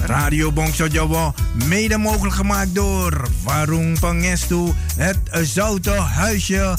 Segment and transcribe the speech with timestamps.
[0.00, 1.34] Radio Bongso Jawa,
[1.68, 6.76] mede mogelijk gemaakt door Warung Pangestu, het Zoute Huisje,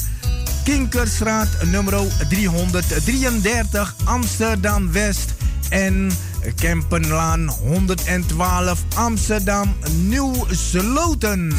[0.64, 1.94] Kinkerstraat nummer
[2.28, 5.34] 333 Amsterdam West
[5.68, 6.10] en
[6.56, 11.52] Kempenlaan 112 Amsterdam Nieuw Sloten.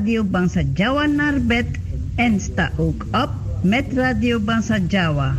[0.00, 1.66] Radio Bangsa Jawa naar bed
[2.16, 3.30] en sta ook op
[3.62, 5.34] met Radio Bangsa Jawa.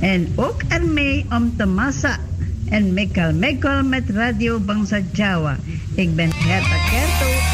[0.00, 2.16] En ook ermee om te massa
[2.68, 5.56] en mekal mekal met Radio Bangsa Jawa.
[5.94, 7.49] Ik ben Herta Kerto.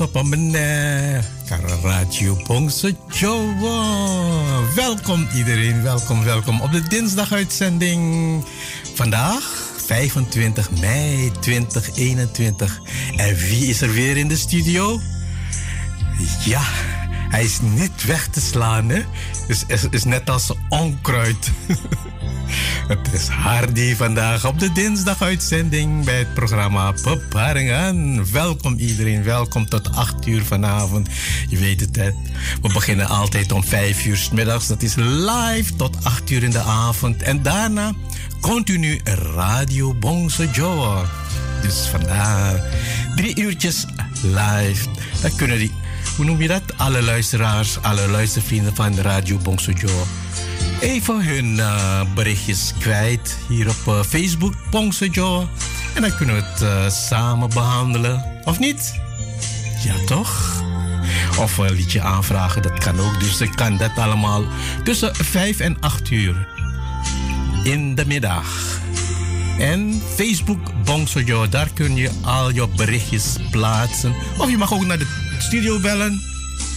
[0.00, 3.84] Sapa meneh karo Radio Bongso Jawa.
[4.74, 8.00] Welkom iedereen, welkom, welkom op de dinsdaguitzending.
[8.94, 9.44] Vandaag
[9.86, 12.80] 25 mei 2021.
[13.16, 15.00] En wie is er weer in de studio?
[16.44, 16.64] Ja,
[17.28, 19.02] hij is niet weg te slaan, hè?
[19.48, 21.50] Is, is, is net als onkruid.
[22.90, 28.32] Het is Hardy vandaag op de dinsdaguitzending bij het programma Beparingen.
[28.32, 31.08] Welkom iedereen, welkom tot 8 uur vanavond.
[31.48, 31.96] Je weet het,
[32.62, 34.66] we beginnen altijd om 5 uur s middags.
[34.66, 37.22] Dat is live tot 8 uur in de avond.
[37.22, 37.92] En daarna
[38.40, 39.00] continu
[39.34, 41.04] Radio Bongse Joa.
[41.62, 42.64] Dus vandaar
[43.16, 43.86] drie uurtjes
[44.22, 44.88] live.
[45.22, 45.72] Dan kunnen die,
[46.16, 46.62] hoe noem je dat?
[46.76, 50.04] Alle luisteraars, alle luistervrienden van Radio Bongse Joa
[50.80, 55.48] even hun uh, berichtjes kwijt hier op uh, Facebook, Pongsejo.
[55.94, 58.24] En dan kunnen we het uh, samen behandelen.
[58.44, 59.00] Of niet?
[59.84, 60.62] Ja, toch?
[61.38, 63.20] Of een liedje aanvragen, dat kan ook.
[63.20, 64.44] Dus ik kan dat allemaal
[64.84, 66.48] tussen 5 en 8 uur
[67.64, 68.78] in de middag.
[69.58, 74.14] En Facebook Bongsojo, daar kun je al je berichtjes plaatsen.
[74.38, 76.20] Of je mag ook naar de studio bellen.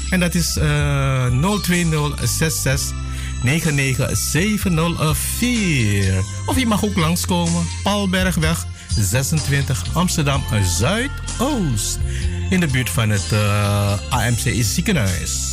[0.10, 1.26] En dat is uh,
[1.62, 3.03] 02066
[3.44, 6.24] 99704.
[6.46, 8.66] Of je mag ook langskomen, Paulbergweg
[9.00, 12.00] 26 Amsterdam Zuidoost.
[12.50, 15.53] In de buurt van het uh, AMC ziekenhuis.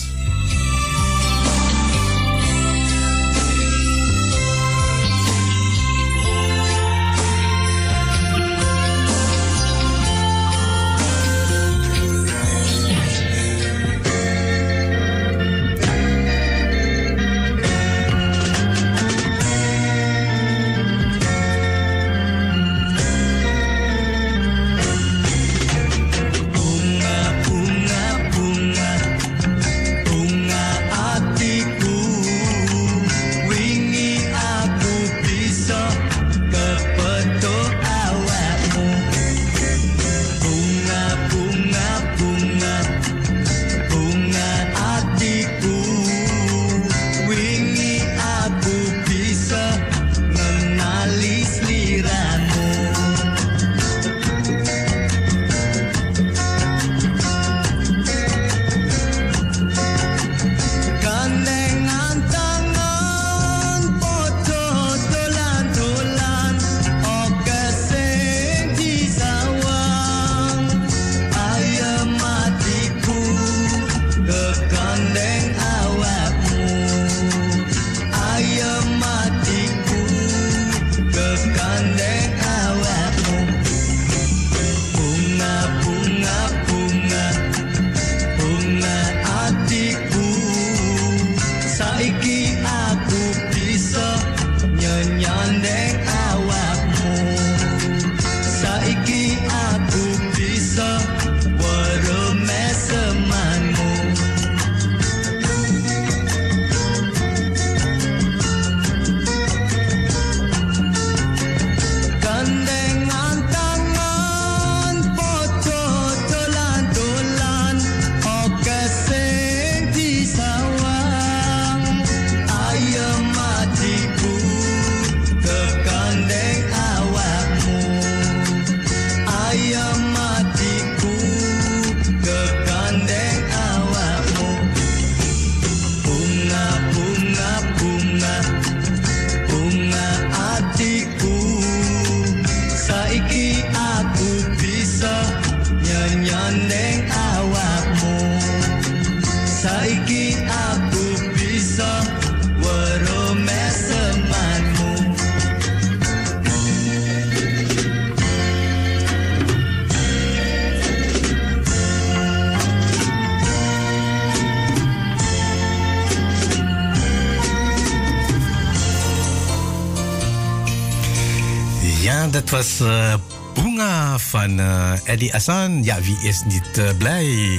[172.60, 173.14] Was uh,
[173.54, 175.84] Bunga van uh, Eddie Asan.
[175.84, 177.58] Ja, wie is niet uh, blij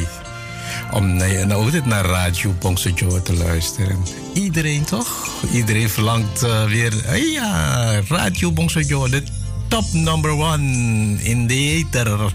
[0.92, 3.98] om nou, altijd naar Radio Bongsojo te luisteren?
[4.34, 5.28] Iedereen toch?
[5.54, 9.24] Iedereen verlangt weer, ja, Radio Bongsojo, de
[9.68, 10.64] top number one
[11.24, 12.34] in de ether.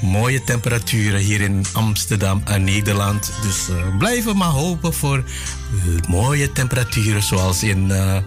[0.01, 3.31] mooie temperaturen hier in Amsterdam en Nederland.
[3.41, 8.17] Dus uh, blijven maar hopen voor uh, mooie temperaturen zoals in uh,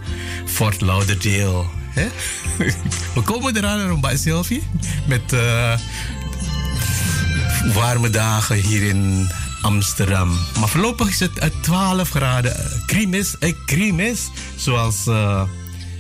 [0.47, 1.65] Fort Lauderdale.
[1.91, 2.07] Hè?
[3.15, 4.63] We komen eraan, bij Sylvie,
[5.07, 5.37] met
[7.73, 9.31] warme dagen hier in
[9.63, 10.39] Amsterdam.
[10.59, 12.57] Maar voorlopig is het 12 graden.
[12.87, 15.09] Krimis, eh, krimis, zoals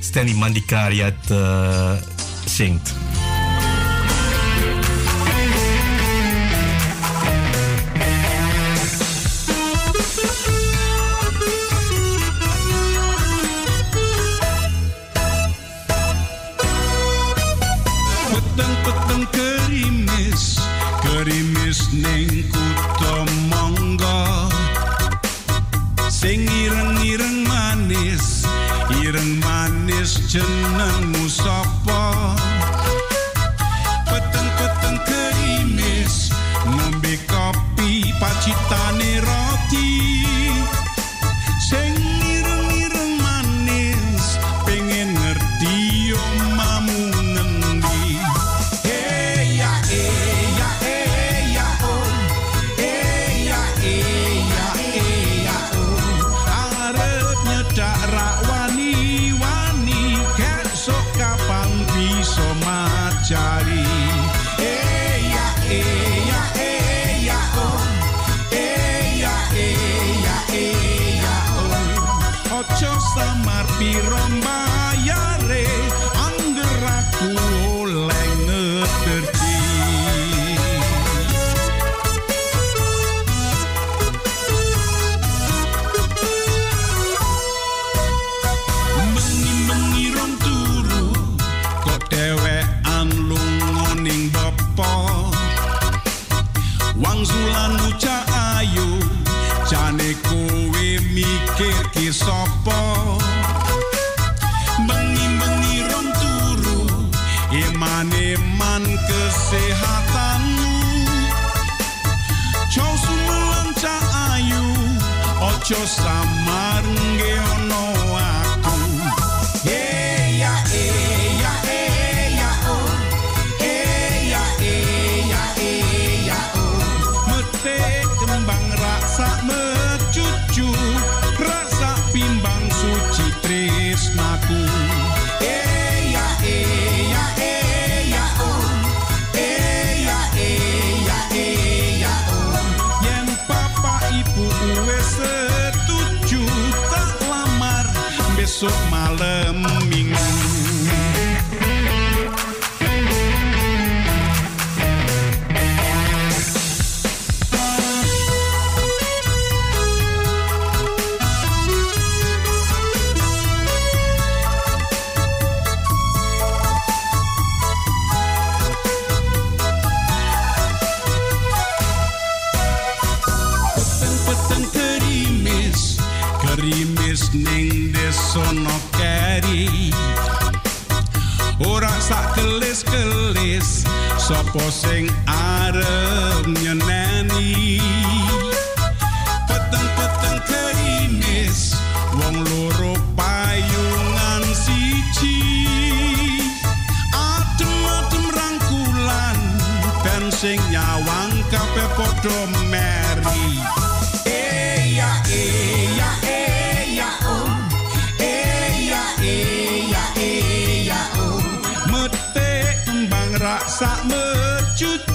[0.00, 1.14] Stanley Mandikari
[2.44, 2.94] zingt.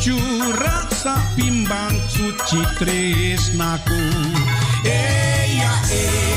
[0.09, 4.01] curah sapimbang suci tresnaku
[4.81, 6.28] eh ya eh.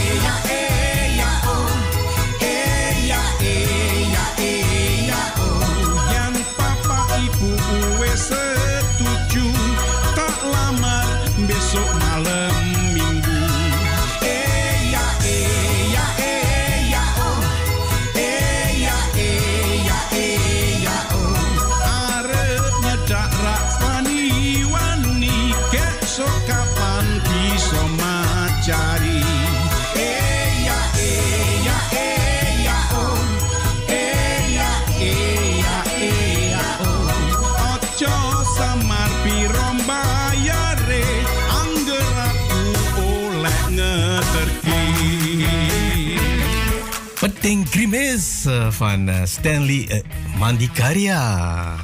[48.83, 51.77] van uh, Stanley eh, uh, Mandikaria.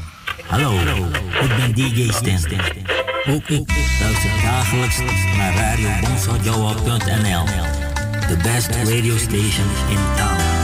[0.46, 0.72] Hallo,
[1.40, 2.60] ik ben DJ Stan.
[3.30, 4.98] Ook ik luister dagelijks
[5.36, 5.88] naar Radio
[8.28, 10.57] the best radio station in town.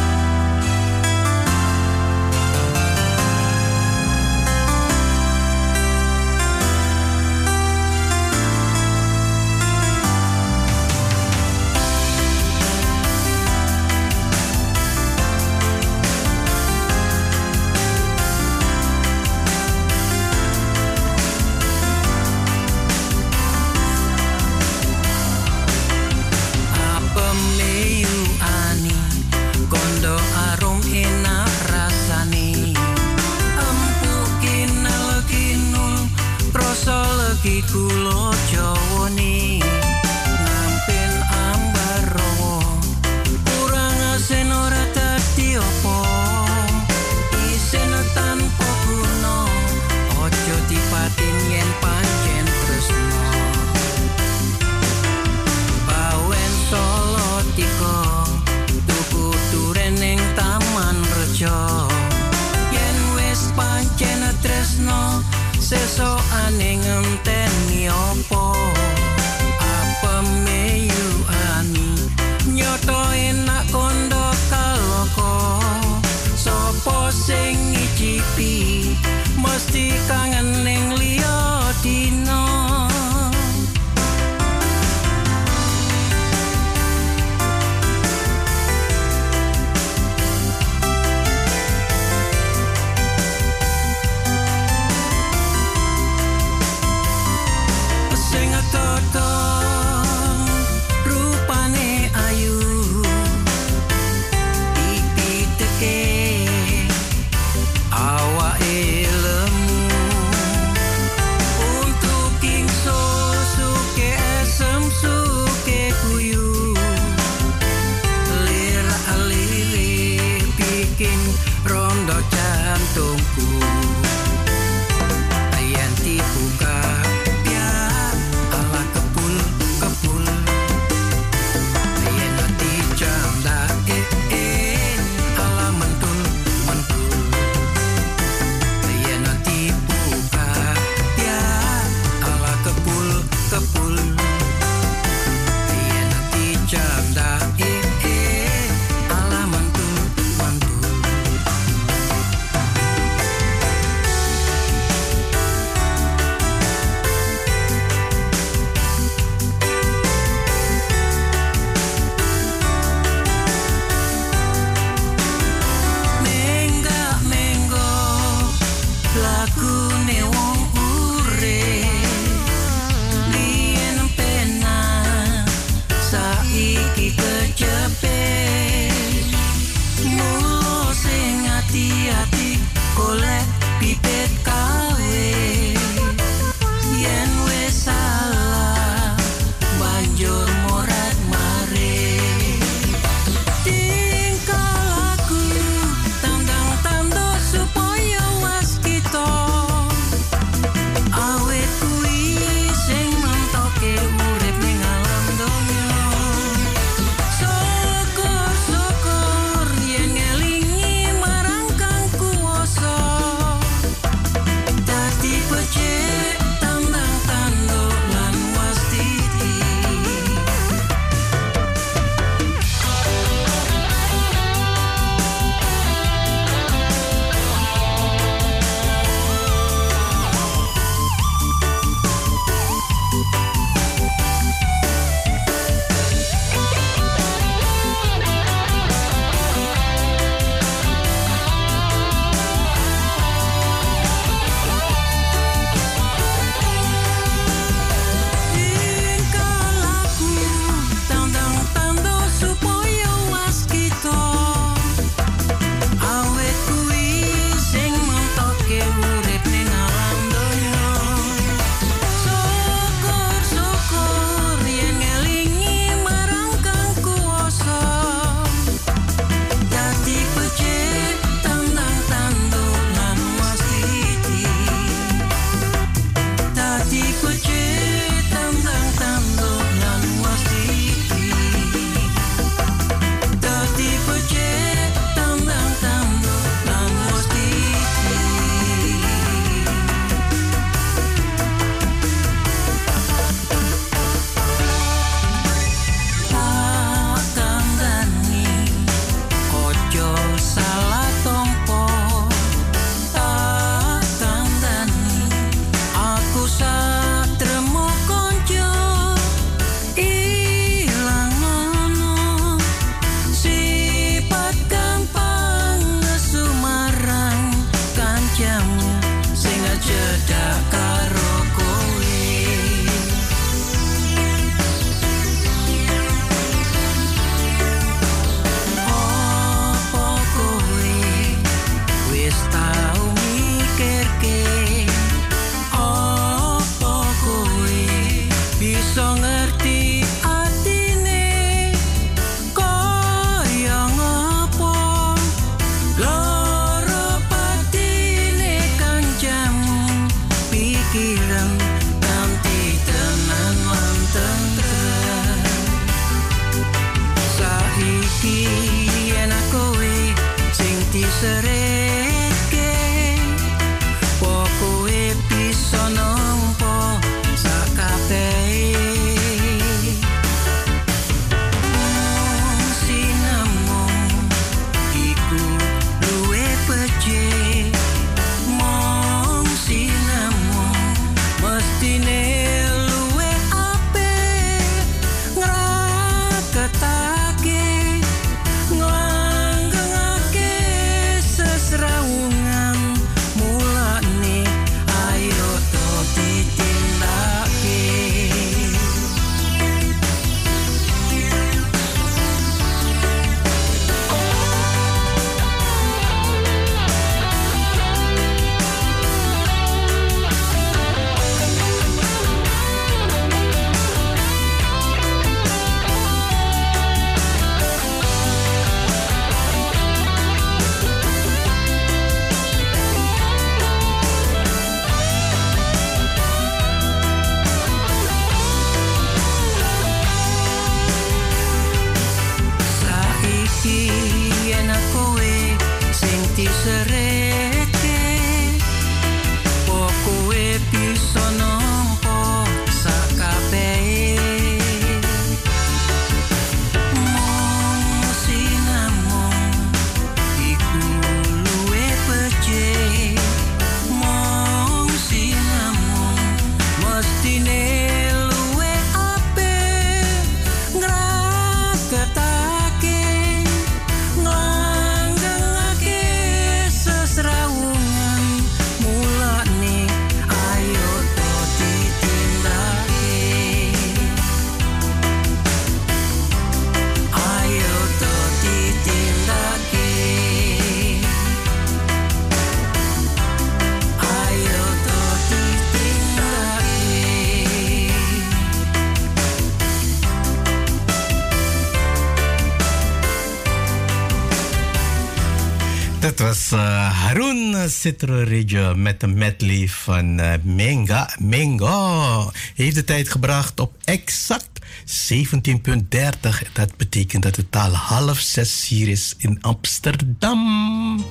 [497.64, 501.16] Harun Citroreggio met een medley van eh, Menga.
[501.18, 506.52] Menga heeft de tijd gebracht op exact 17.30.
[506.52, 511.04] Dat betekent dat het al half zes hier is in Amsterdam.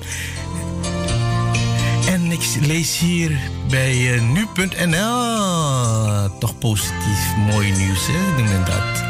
[2.06, 3.38] En ik lees hier
[3.68, 5.08] bij eh, nu.nl
[6.38, 8.64] toch positief mooi nieuws, hè?
[8.64, 9.02] Dat.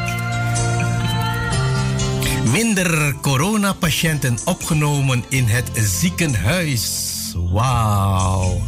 [2.50, 7.13] Minder coronapatiënten opgenomen in het ziekenhuis.
[7.34, 8.62] Wauw.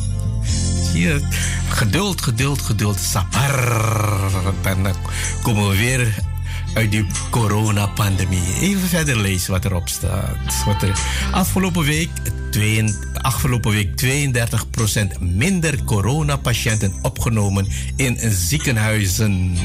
[0.95, 1.21] Je,
[1.69, 2.99] geduld, geduld, geduld.
[3.01, 4.31] Sabar.
[4.63, 4.87] Dan
[5.43, 6.15] komen we weer
[6.75, 8.61] uit die coronapandemie.
[8.61, 10.65] Even verder lezen wat erop staat.
[10.65, 10.99] Wat er
[11.33, 12.11] afgelopen week,
[12.51, 14.03] twee, afgelopen week
[15.17, 19.57] 32% minder coronapatiënten opgenomen in ziekenhuizen.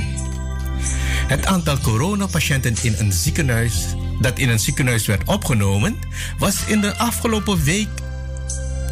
[1.28, 3.86] Het aantal coronapatiënten in een ziekenhuis
[4.22, 5.98] dat in een ziekenhuis werd opgenomen,
[6.38, 7.90] was in de afgelopen week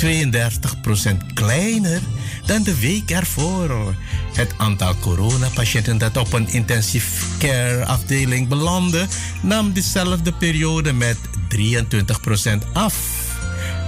[0.04, 2.02] 32% kleiner
[2.46, 3.96] dan de week ervoor.
[4.34, 9.06] Het aantal coronapatiënten dat op een intensive care afdeling belandde,
[9.42, 11.18] nam dezelfde periode met
[11.56, 12.96] 23% af.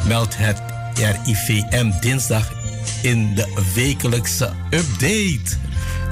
[0.08, 0.62] Meldt het
[0.94, 2.52] RIVM dinsdag
[3.02, 5.58] in de wekelijkse update.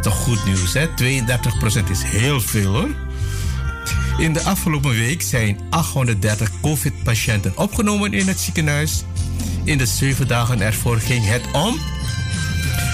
[0.02, 0.88] Toch goed nieuws, hè?
[0.88, 2.90] 32% is heel veel hoor.
[4.18, 9.04] In de afgelopen week zijn 830 COVID-patiënten opgenomen in het ziekenhuis.
[9.70, 11.80] In de zeven dagen ervoor ging het om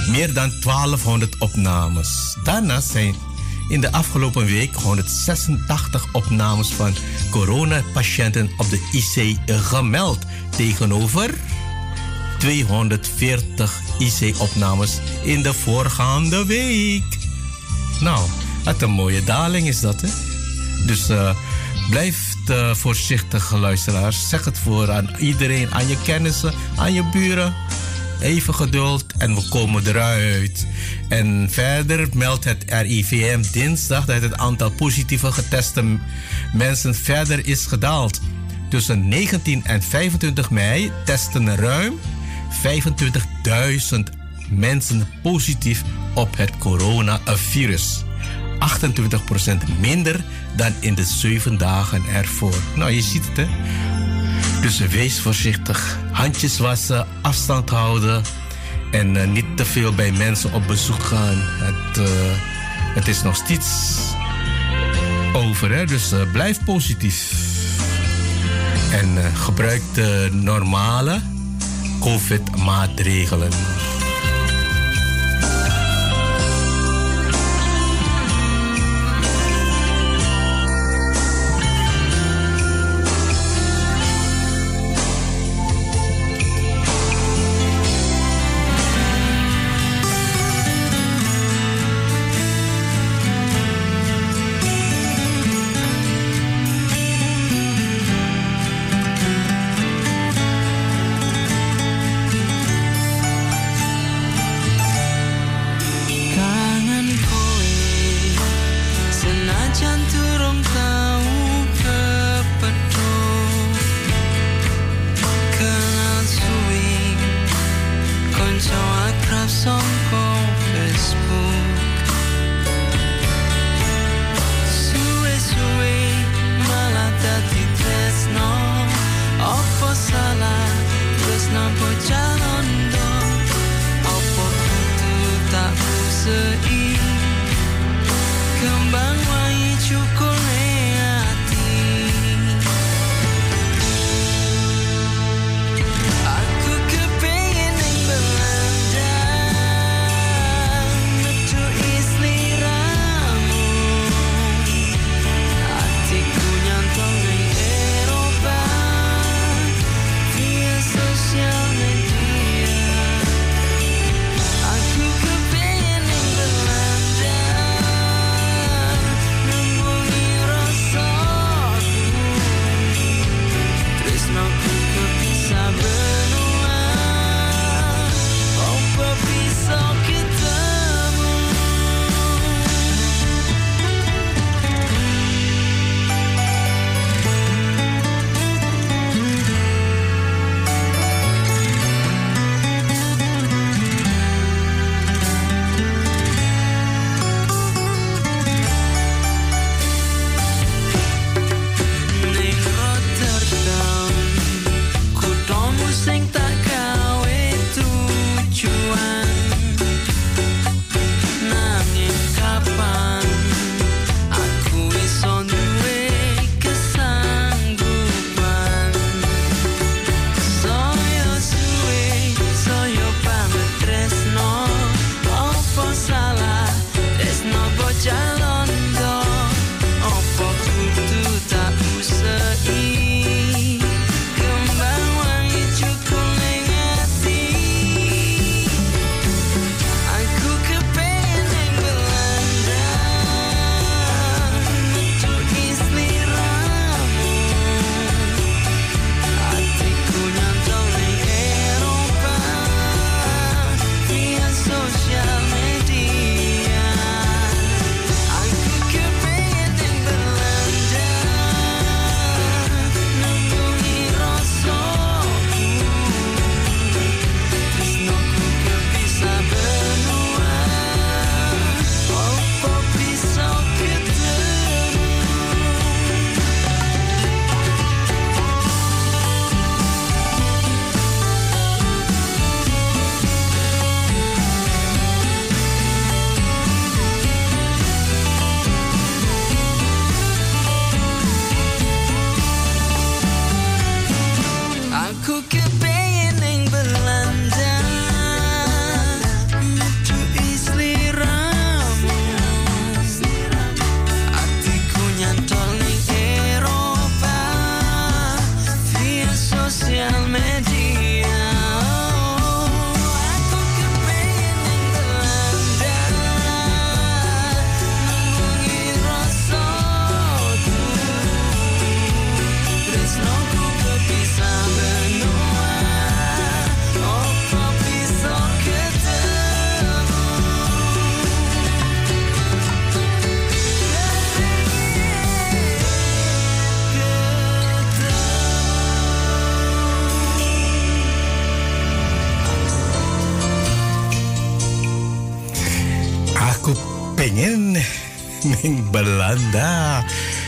[0.10, 2.38] meer dan 1200 opnames.
[2.44, 3.16] Daarnaast zijn
[3.68, 6.94] in de afgelopen week 186 opnames van
[7.32, 10.20] coronapatiënten op de IC gemeld.
[10.50, 11.34] Tegenover
[12.40, 17.18] 240 IC-opnames in de voorgaande week.
[18.00, 18.30] Nou,
[18.64, 20.10] wat een mooie daling is dat, hè?
[20.86, 21.36] Dus uh,
[21.90, 24.30] blijf uh, voorzichtig, luisteraars.
[24.30, 27.54] Zeg het voor aan iedereen, aan je kennissen, aan je buren.
[28.22, 30.68] Even geduld en we komen eruit.
[31.10, 35.84] En verder meldt het RIVM dinsdag dat het aantal positieve geteste
[36.54, 38.22] mensen verder is gedaald.
[38.70, 42.00] Tussen 19 en 25 mei testen ruim
[43.96, 44.00] 25.000
[44.50, 48.05] mensen positief op het coronavirus.
[48.66, 50.24] 28% minder
[50.56, 52.56] dan in de zeven dagen ervoor.
[52.76, 53.48] Nou, je ziet het, hè?
[54.62, 55.98] Dus wees voorzichtig.
[56.12, 58.24] Handjes wassen, afstand houden.
[58.92, 61.38] En uh, niet te veel bij mensen op bezoek gaan.
[61.38, 62.06] Het, uh,
[62.96, 63.98] het is nog steeds
[65.34, 65.86] over, hè?
[65.86, 67.34] Dus uh, blijf positief.
[68.92, 71.22] En gebruik de normale
[72.00, 73.50] COVID-maatregelen.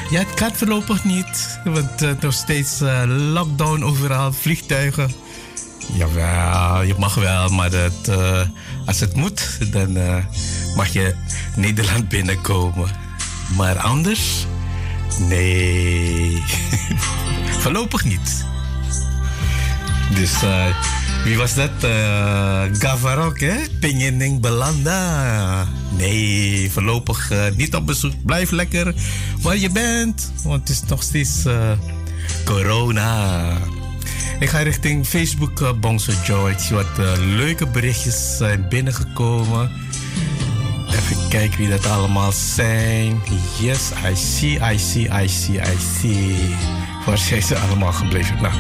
[0.10, 5.12] Ja, het kan voorlopig niet, want uh, nog steeds uh, lockdown overal, vliegtuigen.
[5.94, 8.42] Jawel, je mag wel, maar dat, uh,
[8.86, 9.98] als het moet, dan
[10.76, 11.16] mag je
[11.56, 12.90] Nederland binnenkomen.
[13.58, 14.46] Maar anders?
[15.20, 16.44] Nee.
[17.62, 18.46] Voorlopig niet.
[20.16, 20.34] Dus
[21.24, 21.72] wie was dat?
[22.80, 23.56] Gavarok, hè?
[23.80, 25.68] Pingening Belanda.
[25.98, 28.14] Nee, voorlopig niet op bezoek.
[28.26, 28.94] Blijf lekker
[29.48, 30.32] waar je bent.
[30.44, 31.46] Want het is nog steeds
[32.46, 33.58] corona.
[34.40, 35.72] Ik ga richting Facebook, uh,
[36.26, 36.50] Joe.
[36.50, 39.72] Ik zie wat uh, leuke berichtjes zijn binnengekomen.
[40.90, 43.22] Even kijken wie dat allemaal zijn.
[43.60, 46.56] Yes, I see, I see, I see, I see.
[47.06, 48.42] Waar zijn ze allemaal gebleven?
[48.42, 48.54] Nou,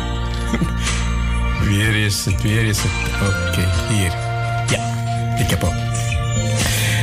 [1.69, 2.91] weer is het, weer is het.
[3.27, 4.11] Oké, hier.
[4.69, 4.95] Ja,
[5.37, 6.16] ik heb hem.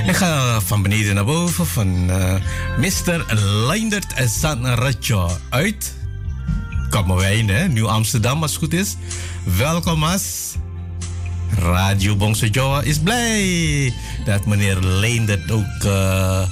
[0.07, 2.35] Ik ga van beneden naar boven van uh,
[2.79, 3.35] Mr.
[3.67, 5.95] Leindert Sanrajo uit
[6.91, 7.73] Kammerwijn?
[7.73, 8.97] Nieuw Amsterdam, als het goed is.
[9.45, 10.55] Welkom, Mas.
[11.59, 13.93] Radio Bongso Joa is blij
[14.25, 16.49] dat meneer Leendert ook uh,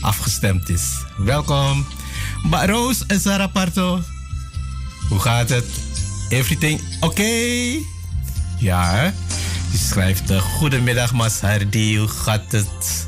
[0.00, 0.82] afgestemd is.
[1.16, 1.86] Welkom.
[2.42, 4.00] Maar Roos en Sarah Parto,
[5.08, 5.66] hoe gaat het?
[6.28, 7.06] Everything oké?
[7.06, 7.78] Okay?
[8.58, 9.10] Ja, hè?
[9.70, 11.96] Die schrijft: uh, Goedemiddag, Mas Hardy.
[11.96, 13.06] Hoe gaat het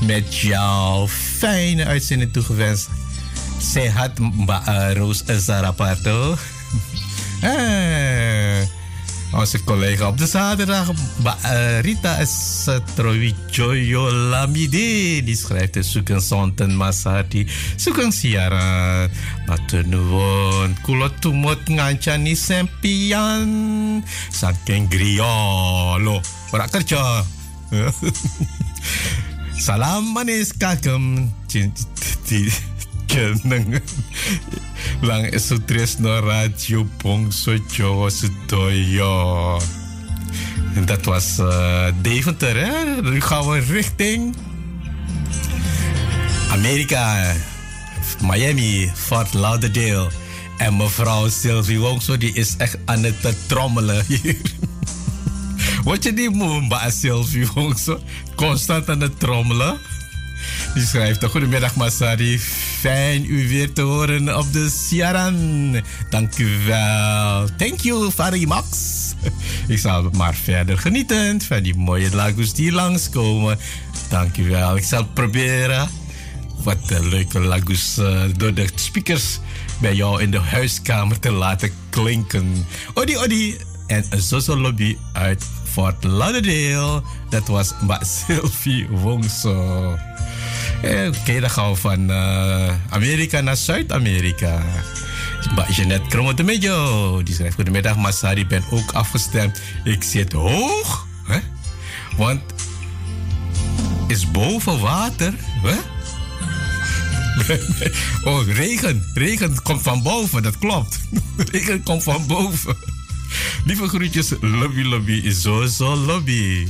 [0.00, 1.08] met jou?
[1.38, 2.88] Fijne uitzending toegewenst.
[3.72, 6.36] Sehat Mbak uh, Roos Zaraparto.
[7.40, 7.50] eh,
[9.32, 12.24] onze collega op de zaterdag, uh, Rita
[12.94, 15.22] Trovijoyo Lamide.
[15.24, 17.48] Die schrijft de Suken Sonten Masati.
[17.76, 19.10] Suken Siaran.
[19.46, 20.76] Matunuwon.
[20.82, 24.04] Kulot tumot ngancani sempian.
[24.30, 26.20] Saking griolo.
[26.70, 27.24] Kerja.
[29.64, 31.32] Salam manis kakem
[33.08, 33.80] kenang
[35.00, 39.60] lang esutres radio Bongso Jawa Sudoyo.
[40.84, 43.02] Dat was uh, Deventer, hè?
[43.02, 44.36] Nu gaan we richting
[46.50, 47.34] Amerika,
[48.20, 50.10] Miami, Fort Lauderdale.
[50.58, 54.36] En mevrouw Sylvie Wongso, die is echt aan het trommelen hier.
[55.84, 58.00] Wat je die moe, mbak Sylvie Wongso?
[58.34, 59.78] Constant aan het trommelen.
[60.78, 62.38] Die schrijft: Goedemiddag, Masari.
[62.80, 65.82] Fijn u weer te horen op de Siaran.
[66.10, 67.48] Dank u wel.
[67.56, 68.68] Thank you, Fari Max.
[69.68, 73.58] Ik zal maar verder genieten van die mooie lagos die langskomen.
[74.08, 74.76] Dank u wel.
[74.76, 75.88] Ik zal proberen
[76.62, 79.38] wat leuke lagos uh, door de speakers
[79.80, 82.66] bij jou in de huiskamer te laten klinken.
[82.94, 83.56] Odi, odi.
[83.86, 87.02] En Zozo Lobby uit Fort Lauderdale.
[87.30, 89.96] Dat was Mbak Sylvie Wongso.
[90.82, 94.62] Oké, dan gaan we van uh, Amerika naar Zuid-Amerika.
[95.76, 97.22] Jeanette Kromo de Mejo.
[97.22, 98.46] Die schrijft: Goedemiddag, Masari.
[98.46, 99.60] ben ook afgestemd.
[99.84, 101.06] Ik zit hoog.
[101.24, 101.38] Hè?
[102.16, 102.40] Want
[104.06, 105.34] is boven water.
[105.62, 105.76] Hè?
[108.30, 109.02] oh, regen.
[109.14, 111.00] Regen komt van boven, dat klopt.
[111.52, 112.76] regen komt van boven.
[113.64, 116.68] Lieve groetjes, lobby lobby is zo lobby.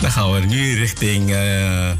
[0.00, 1.90] Dan gaan we nu richting uh,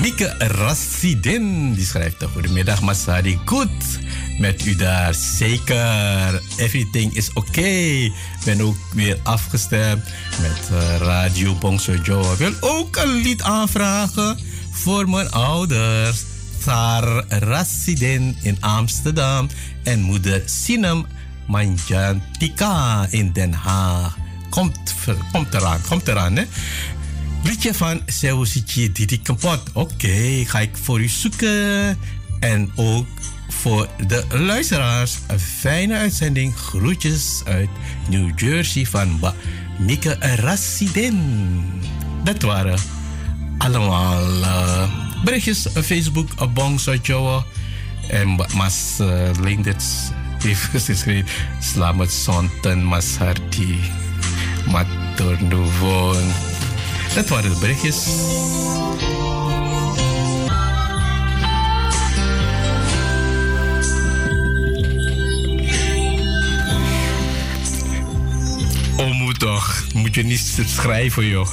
[0.00, 1.74] Mieke Rassidin.
[1.74, 3.38] Die schrijft: Goedemiddag, Masadi.
[3.44, 3.98] Goed
[4.38, 5.14] met u daar.
[5.14, 6.42] Zeker.
[6.56, 7.48] Everything is oké.
[7.48, 8.12] Okay.
[8.44, 10.04] Ben ook weer afgestemd
[10.40, 12.36] met uh, Radio Bongso Joe.
[12.36, 14.38] Wil ook een lied aanvragen
[14.70, 16.24] voor mijn ouders.
[16.60, 19.48] Tsar Rassidin in Amsterdam
[19.82, 21.06] en moeder Sinem
[21.46, 24.16] Manjantika in Den Haag.
[24.50, 24.94] Komt,
[25.32, 26.44] komt eraan, komt eraan, hè?
[27.42, 29.62] Liedje van Sewusichi Didi Kapot.
[29.72, 31.98] Oké, ga ik voor u zoeken.
[32.40, 33.06] En ook
[33.48, 36.56] voor de luisteraars een fijne uitzending.
[36.56, 37.68] Groetjes uit
[38.08, 39.34] New Jersey van ba
[39.78, 41.64] Mieke Rassidin.
[42.24, 42.78] Dat waren
[43.58, 44.88] allemaal uh,
[45.24, 47.42] berichtjes op Facebook, op Bongso Joe.
[48.08, 49.84] En Mas uh, Lindert
[50.38, 51.26] heeft geschreven:
[51.60, 53.76] Slamet Sonten Mas Hardy.
[54.70, 56.32] Matur nuwun.
[57.14, 58.06] Dat waren de berichtjes.
[68.96, 69.84] Oh, moet toch.
[69.94, 71.48] Moet je niet schrijven, joh.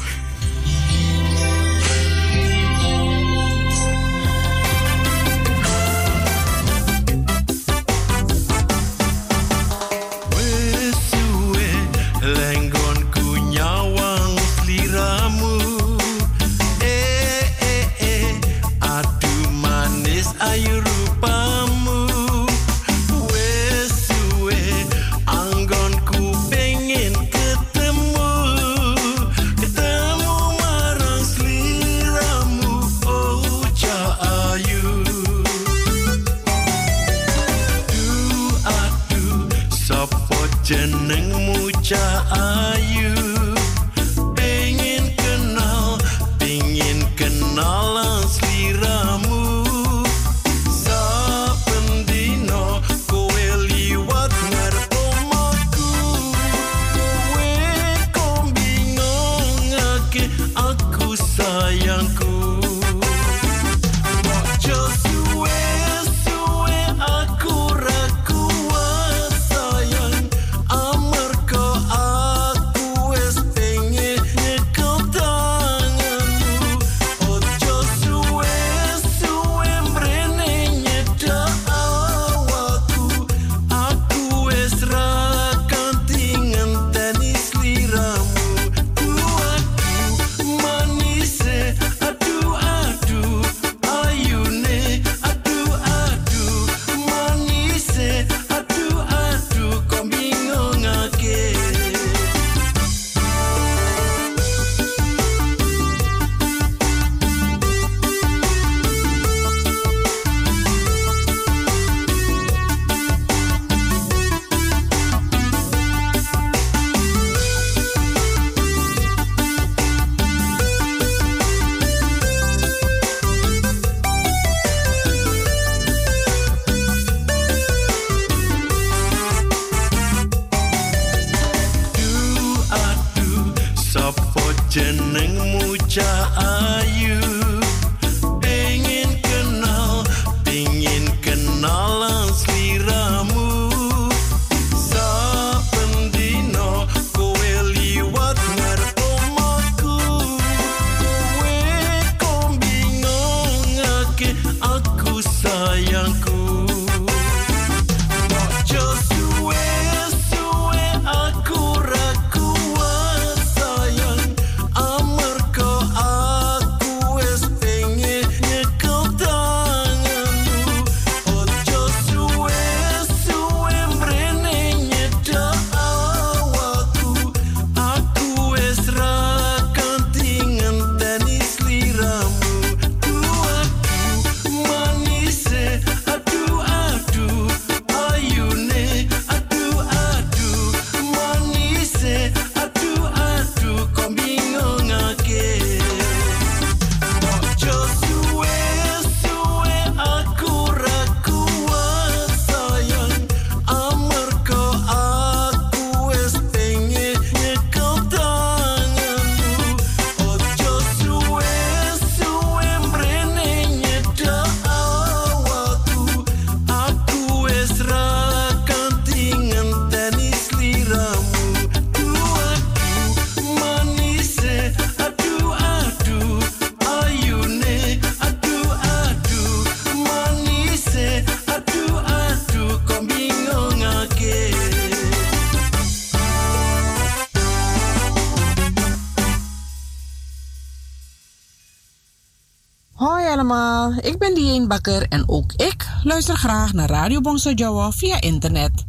[244.85, 248.85] En ook ik luister graag naar Radio Bongso Jawa via internet.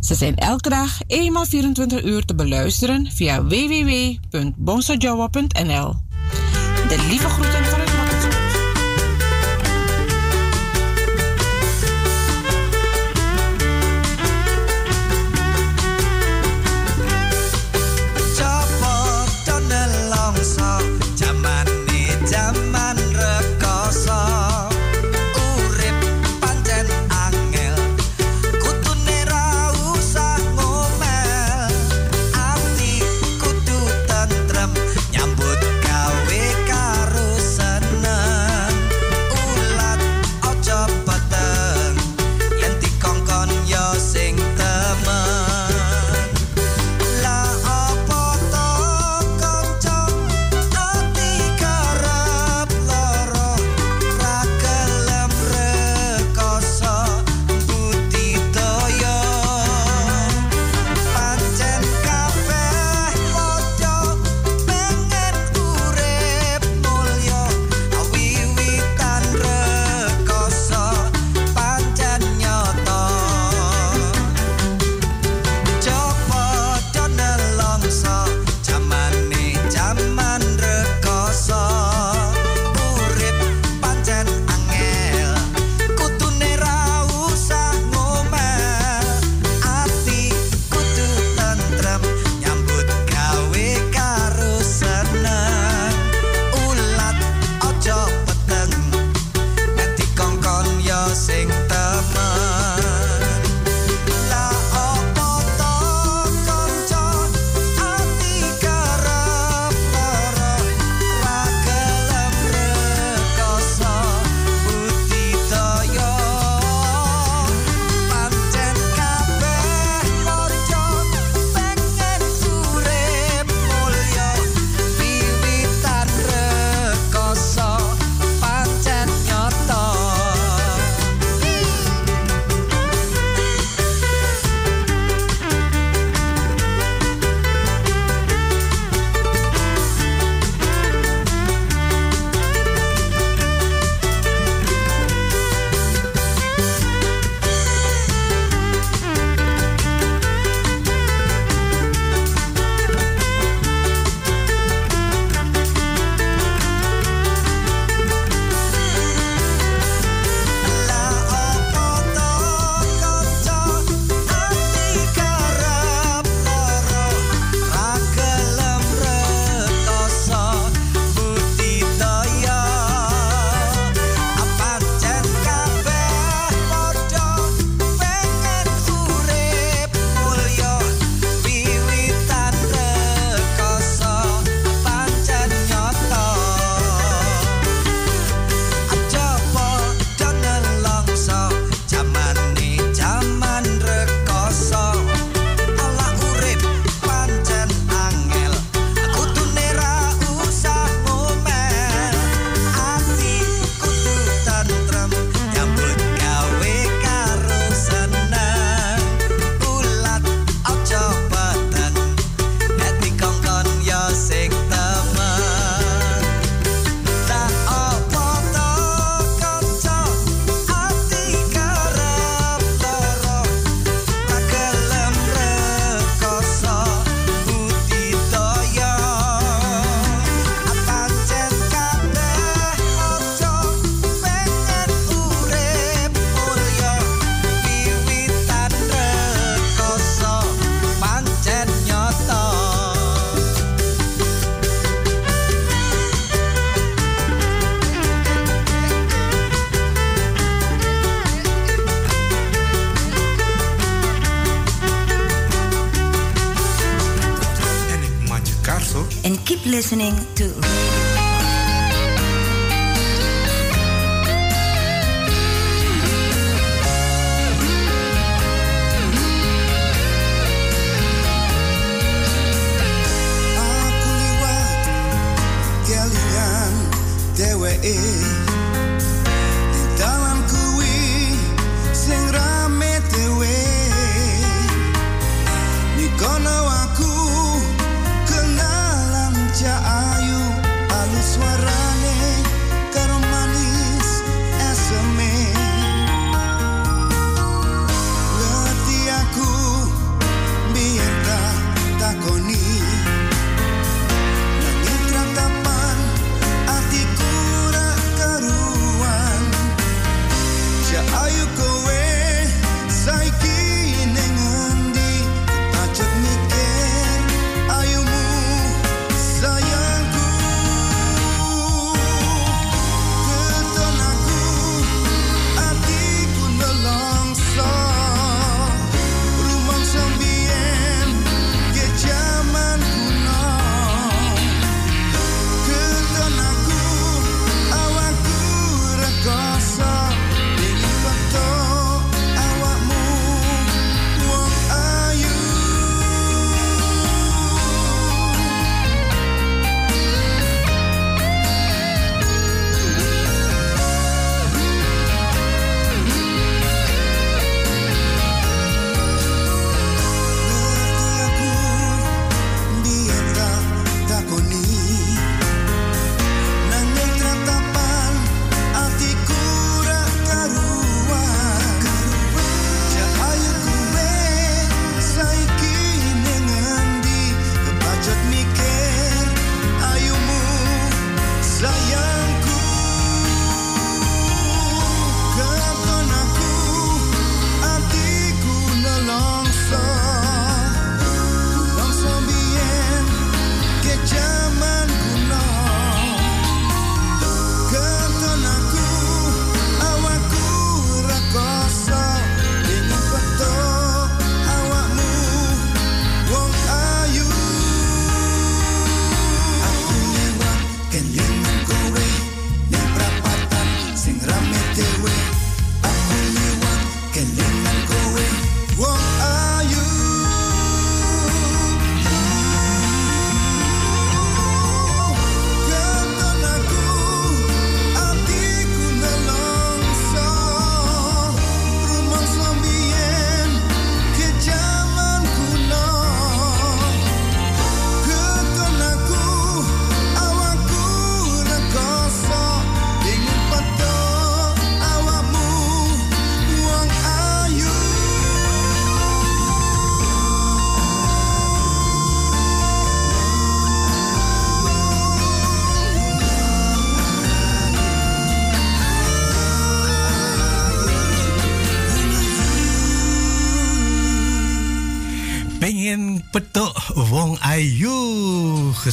[0.00, 5.94] Ze zijn elke dag eenmaal 24 uur te beluisteren via www.bongsojawa.nl.
[6.88, 7.57] De lieve groeten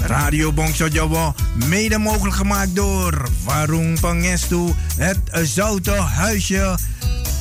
[0.00, 1.34] Radio Bongso Jawa,
[1.68, 6.78] mede mogelijk gemaakt door Warung Pangestu, het Zoute Huisje,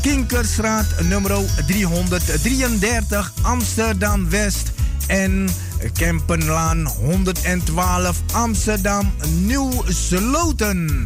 [0.02, 1.32] Kinkerstraat nummer
[1.68, 4.72] 333 Amsterdam West
[5.08, 5.50] en
[5.94, 9.14] Kempenlaan 112 Amsterdam
[9.46, 11.06] Nieuw Sloten.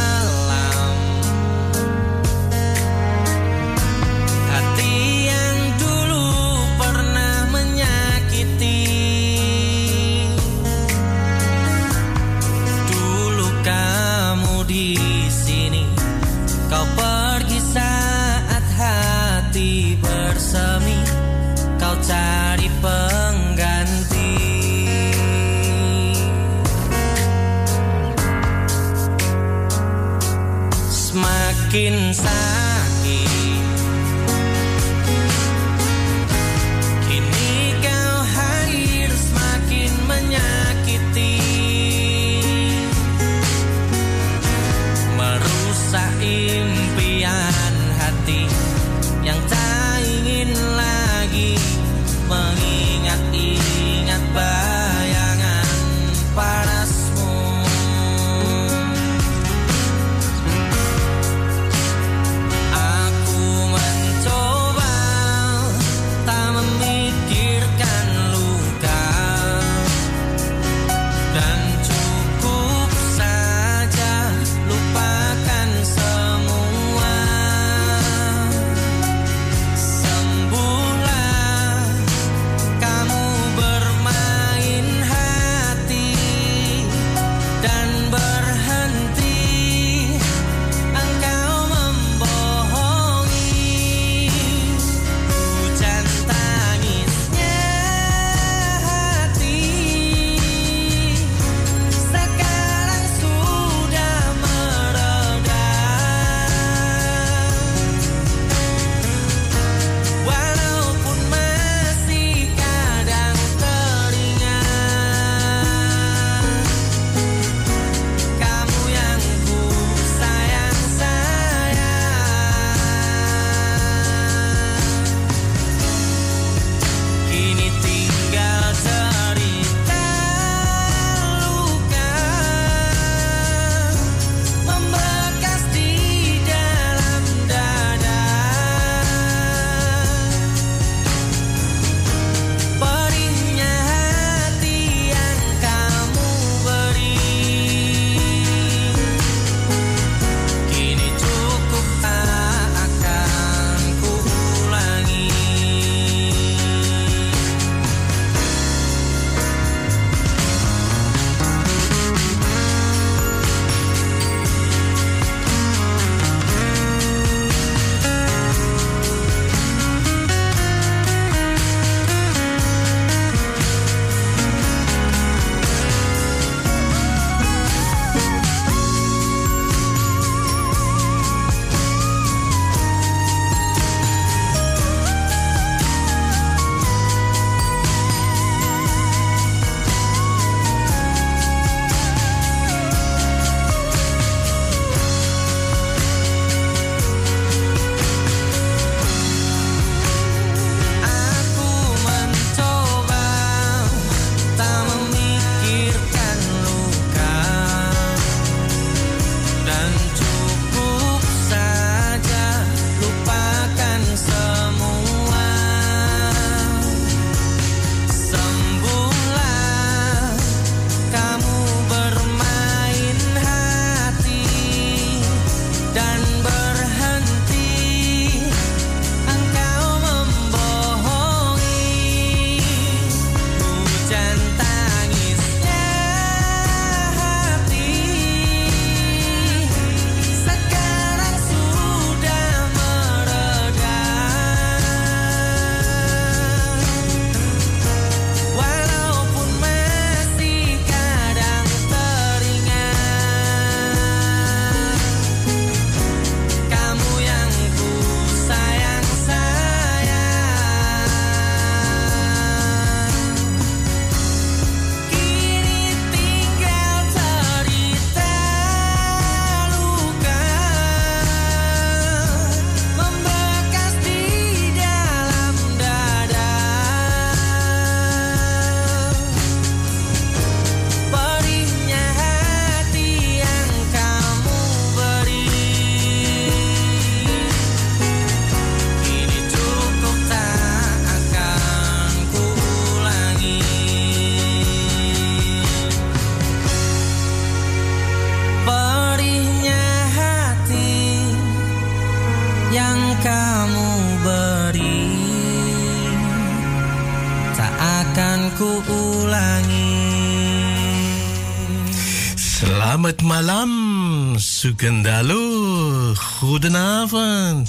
[314.64, 316.14] Sugendalu.
[316.16, 317.68] Goedenavond.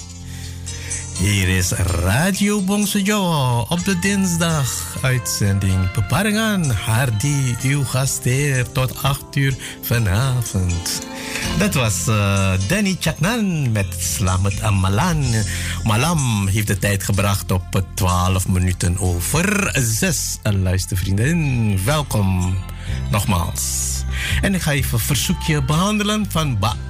[1.20, 6.70] Hier is Radio Bongso Jawa op de dinsdag uitzending Beparingen.
[6.70, 11.02] Hardy, uw gastheer tot 8 uur vanavond.
[11.58, 15.26] Dat was eh, Danny Chaknan met Slamet Amalan.
[15.84, 20.38] Malam heeft de tijd gebracht op 12 minuten over 6.
[20.44, 22.58] Luistervrienden, welkom
[23.12, 23.96] nogmaals.
[24.42, 26.85] En ik ga even een verzoekje behandelen van Ba.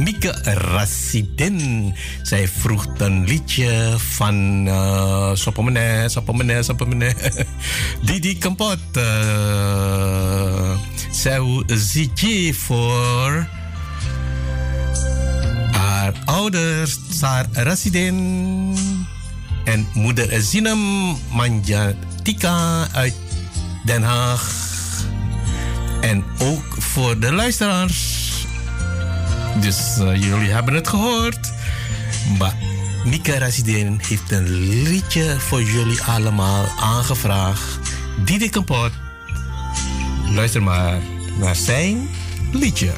[0.00, 1.94] Mieke Rassidin.
[2.22, 7.14] Zij vroeg een liedje van uh, Soppomene, Soppomene, Soppomene.
[8.06, 8.78] Didi Kampot.
[8.96, 10.78] Uh,
[11.10, 13.48] zij zitje voor
[15.70, 18.76] haar ouders, Sar Rassidin.
[19.64, 23.14] En moeder Zinem Manjatika uit
[23.84, 24.68] Den Haag.
[26.00, 28.19] En ook voor de luisteraars.
[29.60, 31.52] Dus uh, jullie hebben het gehoord.
[32.38, 32.54] Maar
[33.04, 34.48] Mika Resident heeft een
[34.82, 37.78] liedje voor jullie allemaal aangevraagd.
[38.24, 38.90] Didi Kampot.
[40.34, 40.98] Luister maar
[41.38, 42.08] naar zijn
[42.52, 42.92] liedje.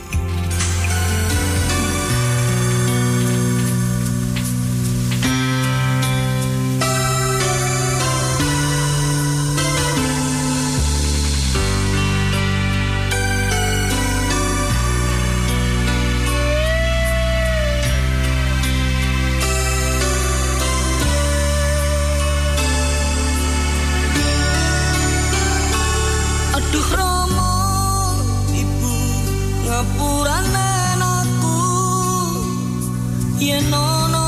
[33.38, 34.21] Και να το.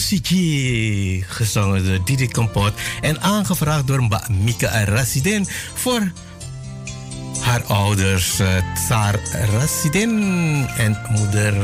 [0.00, 6.12] Siki, gezongen door Didi Kompot en aangevraagd door Mba Mika Arasidin voor
[7.40, 9.20] haar ouders uh, Tsar
[9.52, 11.54] Rasidin en moeder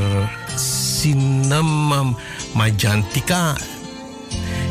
[0.56, 2.16] Sinam
[2.54, 3.56] Majantika.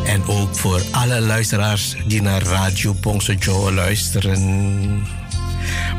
[0.05, 5.07] En ook voor alle luisteraars die naar Radio Bongso Joe luisteren.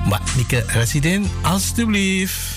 [0.09, 2.56] Maar Mika Rasidin, alstublieft.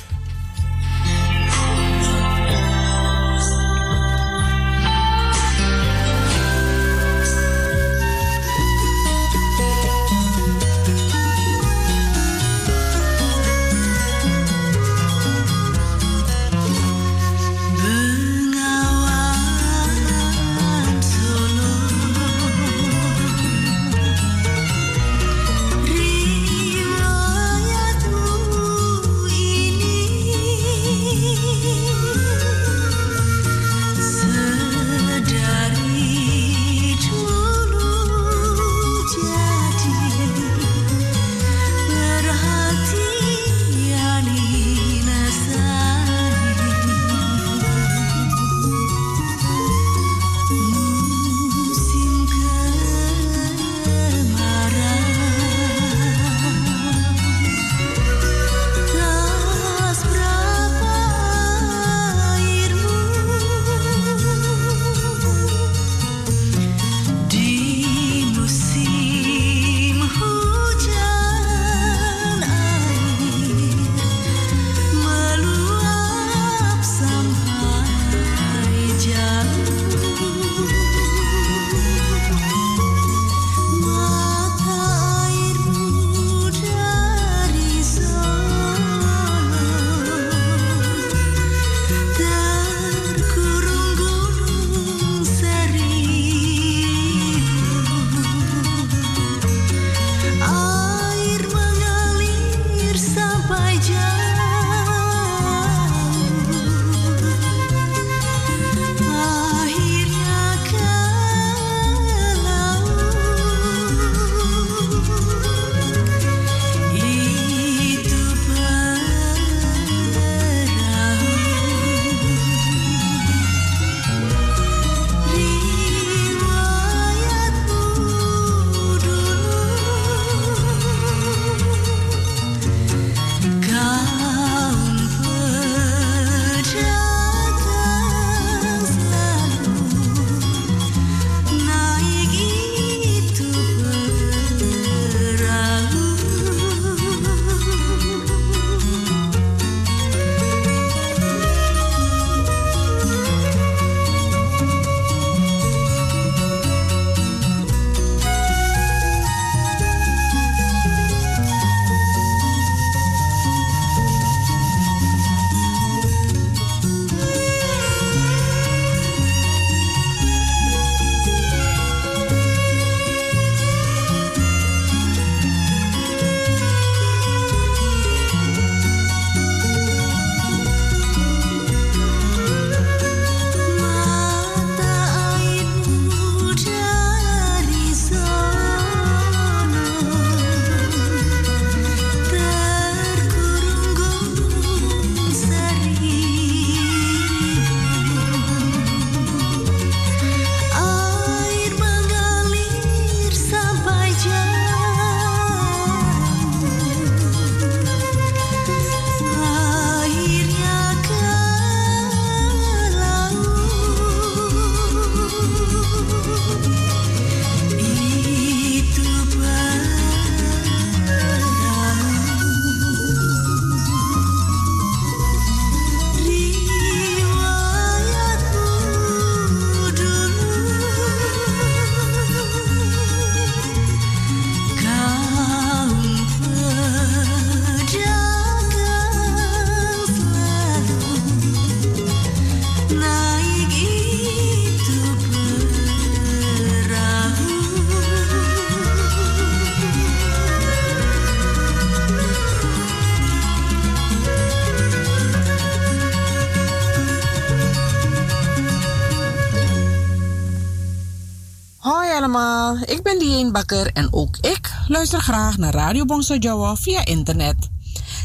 [263.68, 267.70] En ook ik luister graag naar Radio Bongso Jawa via internet.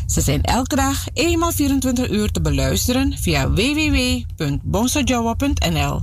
[0.06, 6.00] Ze zijn elke dag eenmaal 24 uur te beluisteren via www.bongsojawa.nl.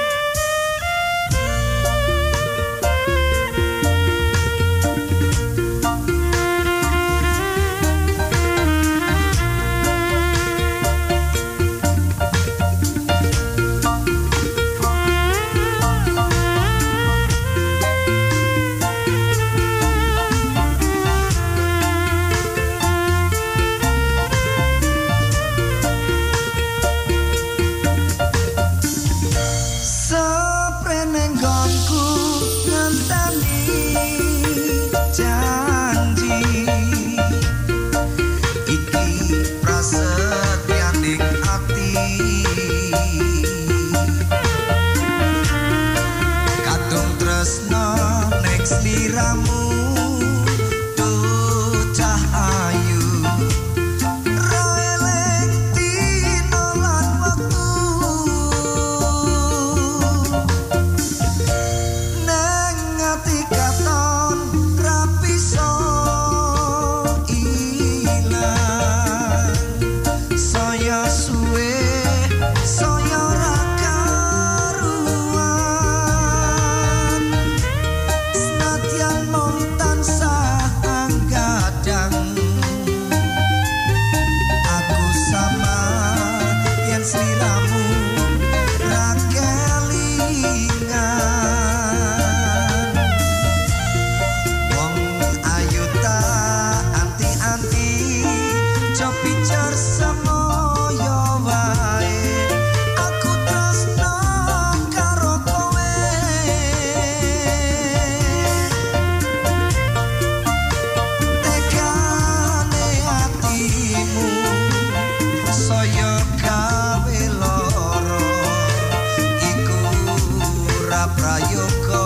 [121.16, 121.99] prayoga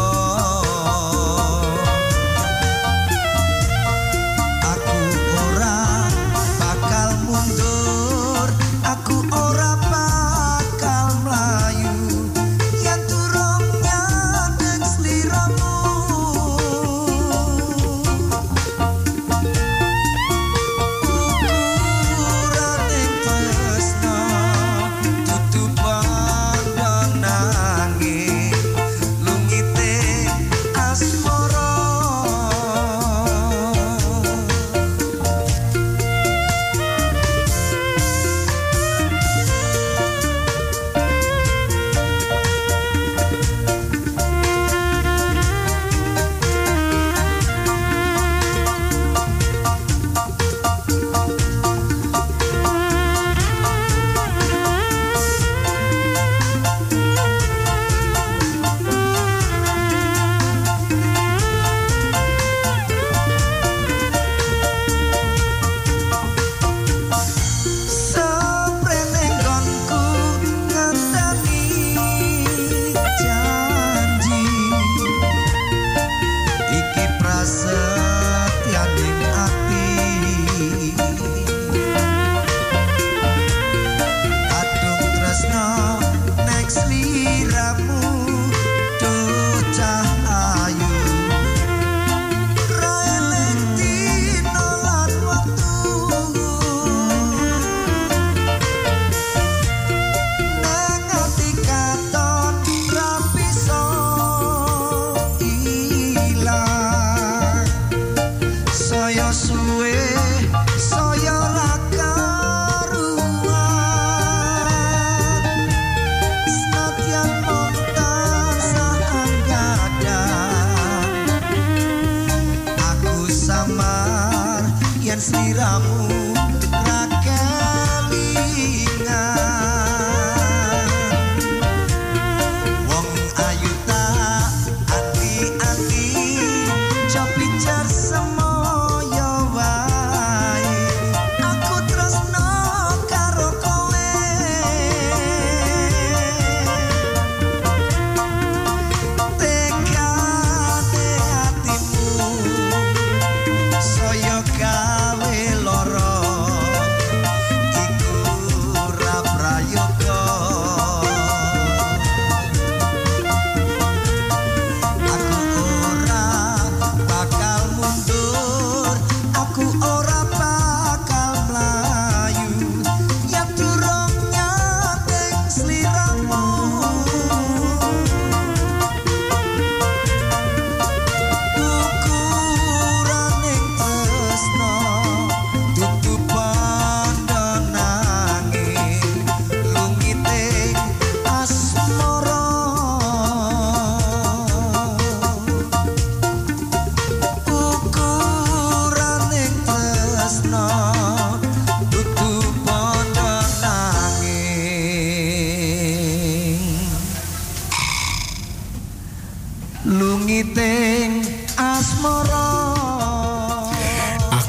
[209.99, 211.23] lungiting
[211.57, 212.75] asmara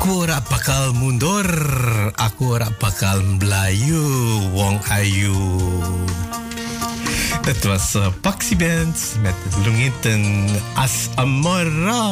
[0.05, 1.49] Aku ora bakal mundur,
[2.13, 4.05] aku ora bakal melayu,
[4.53, 5.33] wong ayu.
[7.45, 9.33] Het was uh, Paxi Band met
[9.65, 10.45] Lungiten
[10.77, 12.05] As Amora.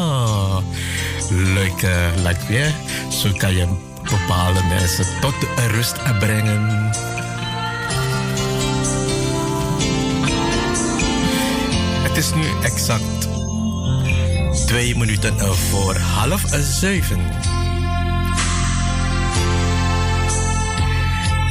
[1.29, 2.73] Leuke lijkt weer.
[3.09, 3.67] Zo kan je
[4.03, 5.35] bepaalde mensen tot
[5.71, 6.89] rust brengen.
[12.13, 13.27] Het is nu exact
[14.65, 17.17] twee minuten voor half zeven.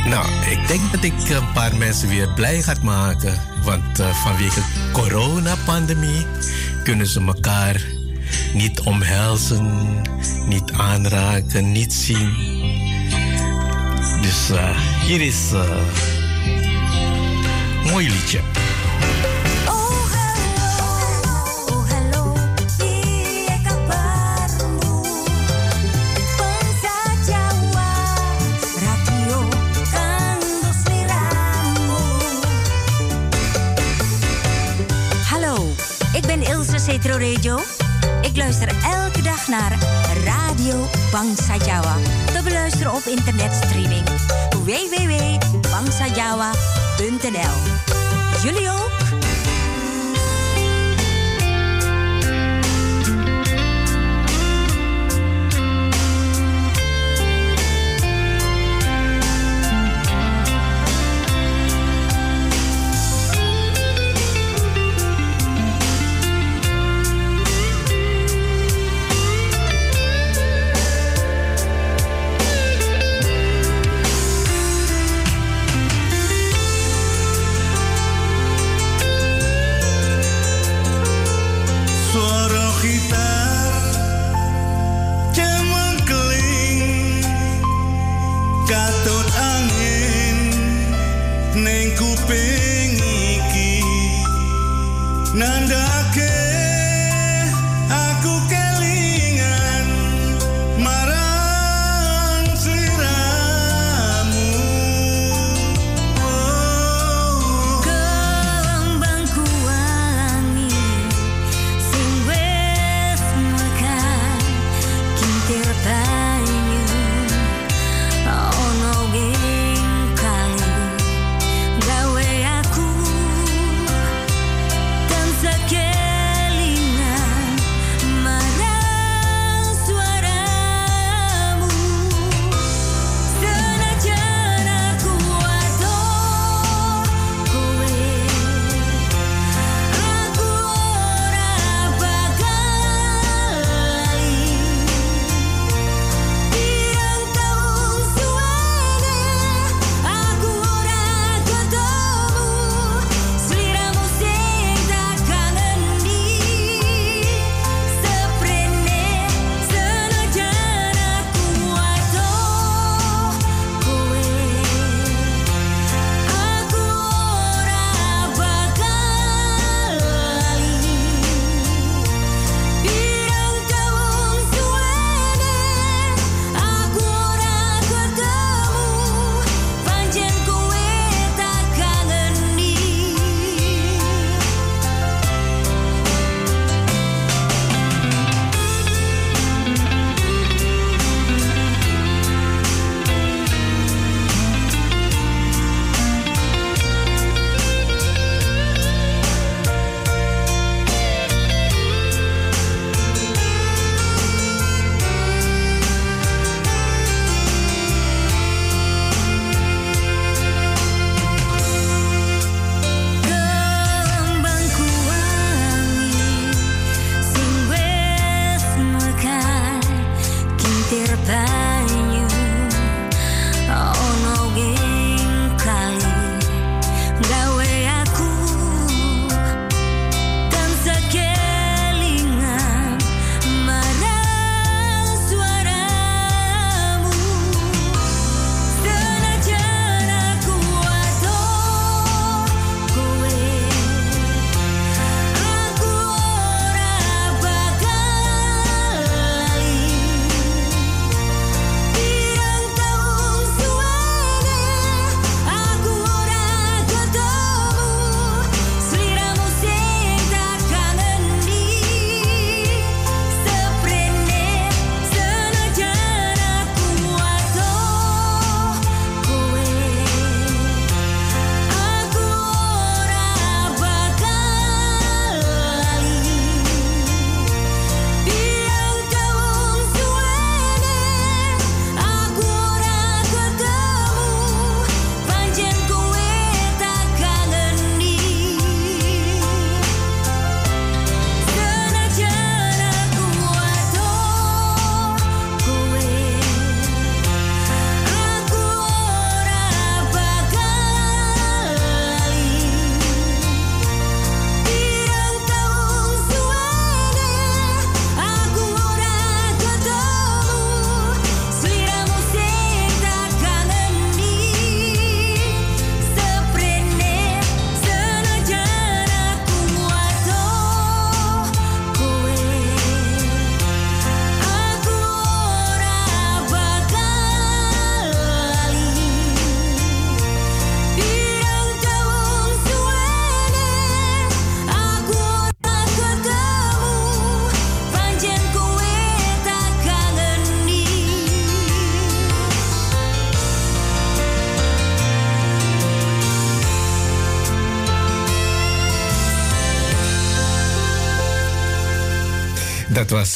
[0.09, 3.41] Nou, ik denk dat ik een paar mensen weer blij ga maken.
[3.63, 4.61] Want uh, vanwege
[4.93, 6.27] coronapandemie
[6.85, 7.83] kunnen ze elkaar
[8.55, 10.03] niet omhelzen,
[10.47, 12.35] niet aanraken, niet zien.
[14.21, 15.61] Dus uh, hier is uh,
[17.91, 18.41] mooi liedje.
[37.03, 37.59] Cetro Radio.
[38.21, 39.79] Ik luister elke dag naar
[40.25, 41.97] Radio Bangsa Jawa.
[42.33, 44.05] Te beluisteren op internetstreaming
[44.65, 47.57] www.bangsajawa.nl.
[48.43, 49.02] Jullie ook?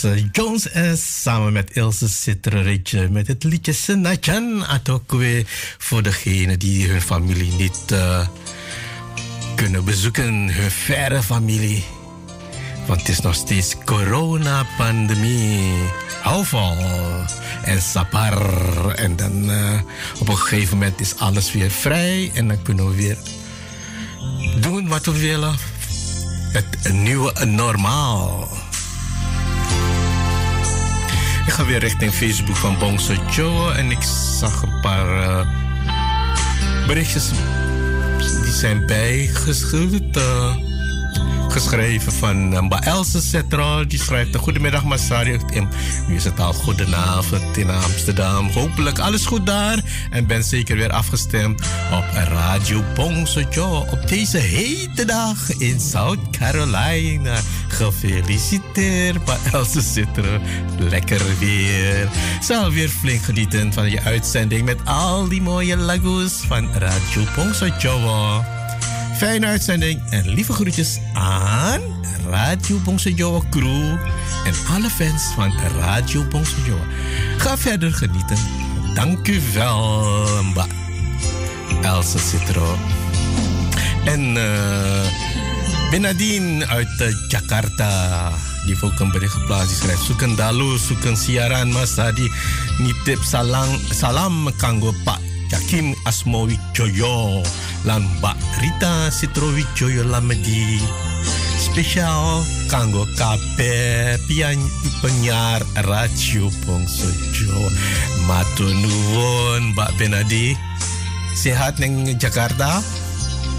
[0.02, 1.22] Was uh, Jones S.
[1.22, 5.44] samen met Ilse Citreritje met het liedje Senachan Atokwe.
[5.78, 8.28] Voor degenen die hun familie niet uh,
[9.54, 11.84] kunnen bezoeken, hun verre familie.
[12.86, 15.72] Want het is nog steeds corona-pandemie.
[16.22, 16.76] Hou vol.
[17.62, 18.88] En sapar.
[18.94, 19.50] En dan
[20.18, 22.30] op een gegeven moment is alles weer vrij.
[22.34, 23.16] En dan kunnen we weer
[24.60, 25.54] doen wat we willen.
[26.52, 28.48] Het nieuwe normaal.
[31.56, 34.02] Ga weer richting Facebook van Bongso Joe en ik
[34.38, 35.46] zag een paar uh,
[36.86, 37.30] berichtjes
[38.42, 40.10] die zijn bijgeschreven.
[40.16, 40.54] Uh,
[41.48, 43.86] geschreven van uh, Else Cetro.
[43.86, 45.38] Die schrijft: Goedemiddag, Masari.
[46.08, 48.48] Nu is het al goedenavond in Amsterdam.
[48.48, 49.78] Hopelijk alles goed daar.
[50.10, 51.60] En ben zeker weer afgestemd
[51.92, 57.36] op Radio Bongso Joe op deze hete dag in South Carolina.
[57.68, 60.38] Gefeliciteerd, Else Citro.
[60.78, 62.08] Lekker weer.
[62.40, 67.66] Zal weer flink genieten van je uitzending met al die mooie lagoes van Radio Bongso
[67.78, 68.44] Joe.
[69.16, 71.80] Fijne uitzending en lieve groetjes aan
[72.30, 73.96] Radio Bongse Joa crew
[74.44, 76.84] en alle fans van Radio Bongse Joa.
[77.36, 78.36] Ga verder genieten.
[78.94, 80.26] Dank u wel.
[81.82, 82.78] Elsa Citro.
[84.04, 85.35] En uh,
[85.90, 87.90] Benadin uit eh, Jakarta.
[88.66, 89.68] Di volgende bericht geplaatst.
[89.68, 90.02] Die schrijft...
[90.02, 92.30] Sukan dalu, sukan siaran, Mas die
[92.82, 97.42] Nitip salang, salam kanggo Pak Jakim Asmowi Joyo.
[97.86, 100.82] Lan Pak Rita Sitrowi Joyo Lamedi.
[101.62, 104.18] Spesial Kanggo kape.
[104.26, 104.58] Pian
[104.98, 107.70] penyar ratio pongso jo.
[108.26, 110.58] Matunuwon Pak Benadi.
[111.38, 112.82] Sehat neng Jakarta?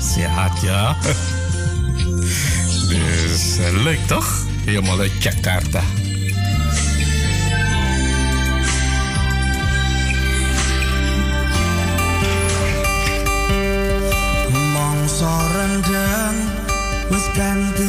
[0.03, 0.91] Sehat ya.
[2.89, 4.45] dus leuk toch?
[4.65, 5.83] Helemaal uit Jakarta
[15.57, 16.37] rendang
[17.09, 17.86] wis ganti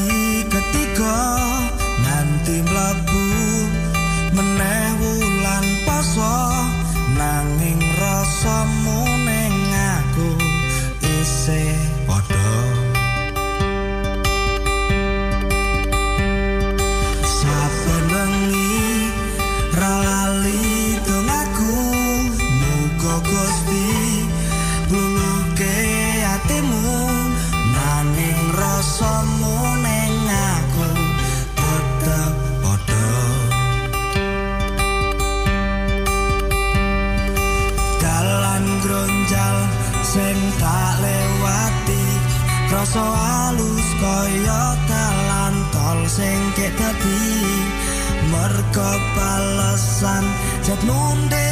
[50.85, 51.48] moon day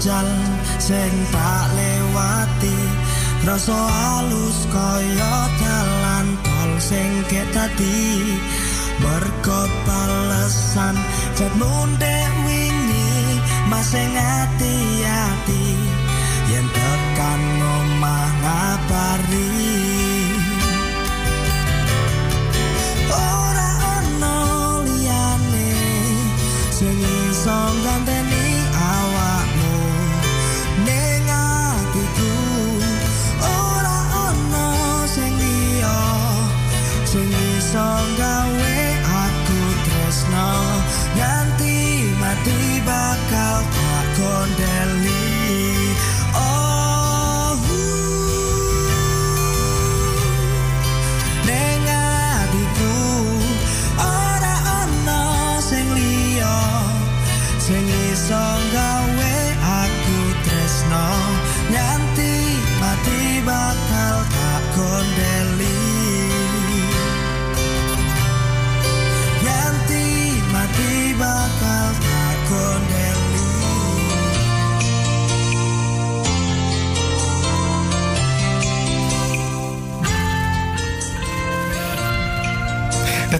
[0.00, 0.32] gronjal
[0.80, 2.78] sing tak lewati
[3.44, 8.16] rasa halus kaya dalan tol sing ket tadi
[9.04, 10.96] mergo balesan
[11.36, 15.68] jet mundek wingi masih ngati-ati
[16.48, 19.59] yen tekan omah ngabari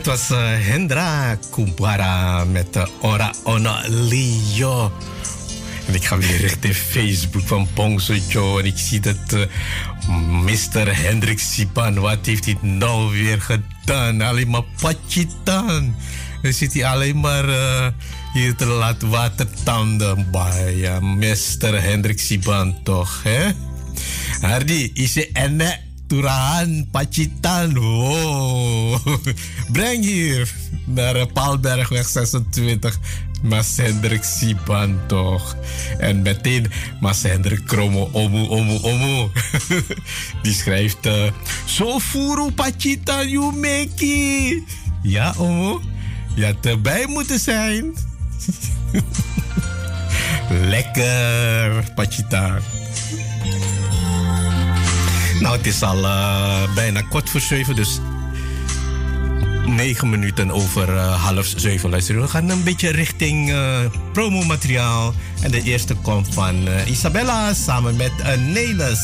[0.02, 4.92] Dat was eh, Hendra Kumbara met de Ora Ona Lio.
[5.86, 8.60] En ik ga weer richting Facebook van Bongso Joe.
[8.60, 9.40] En ik zie dat eh,
[10.18, 10.96] Mr.
[11.02, 14.20] Hendrik Sipan, wat heeft hij nou weer gedaan?
[14.20, 15.94] Alleen maar pachitan.
[16.42, 17.86] Dan zit hij alleen maar eh,
[18.32, 21.82] hier te laten watertanden bij Mr.
[21.82, 23.22] Hendrik Sipan, toch?
[23.22, 23.50] Hè?
[24.40, 25.78] Hardy, is je ene
[26.10, 27.70] Turahan, Pacitan.
[27.78, 28.98] Wow.
[29.74, 30.50] Breng hier
[30.84, 32.98] naar Paalbergweg 26.
[33.42, 34.24] Mas Hendrik
[35.06, 35.56] toch.
[35.98, 36.66] En meteen
[37.00, 39.30] Mas Hendrik Kromo Omu Omu Omu.
[40.42, 41.06] Die schrijft...
[41.06, 44.64] Uh, furu Pacitan Yumeki.
[45.02, 45.78] Ja, Omu.
[46.34, 47.94] Je had erbij moeten zijn.
[50.74, 52.58] Lekker, Pacitan.
[55.40, 57.98] Nou, het is al uh, bijna kort voor zeven, dus
[59.66, 61.90] negen minuten over uh, half zeven.
[61.90, 63.78] Luister, we gaan een beetje richting uh,
[64.12, 65.14] promomateriaal.
[65.42, 69.00] En de eerste komt van Isabella samen met Nelis.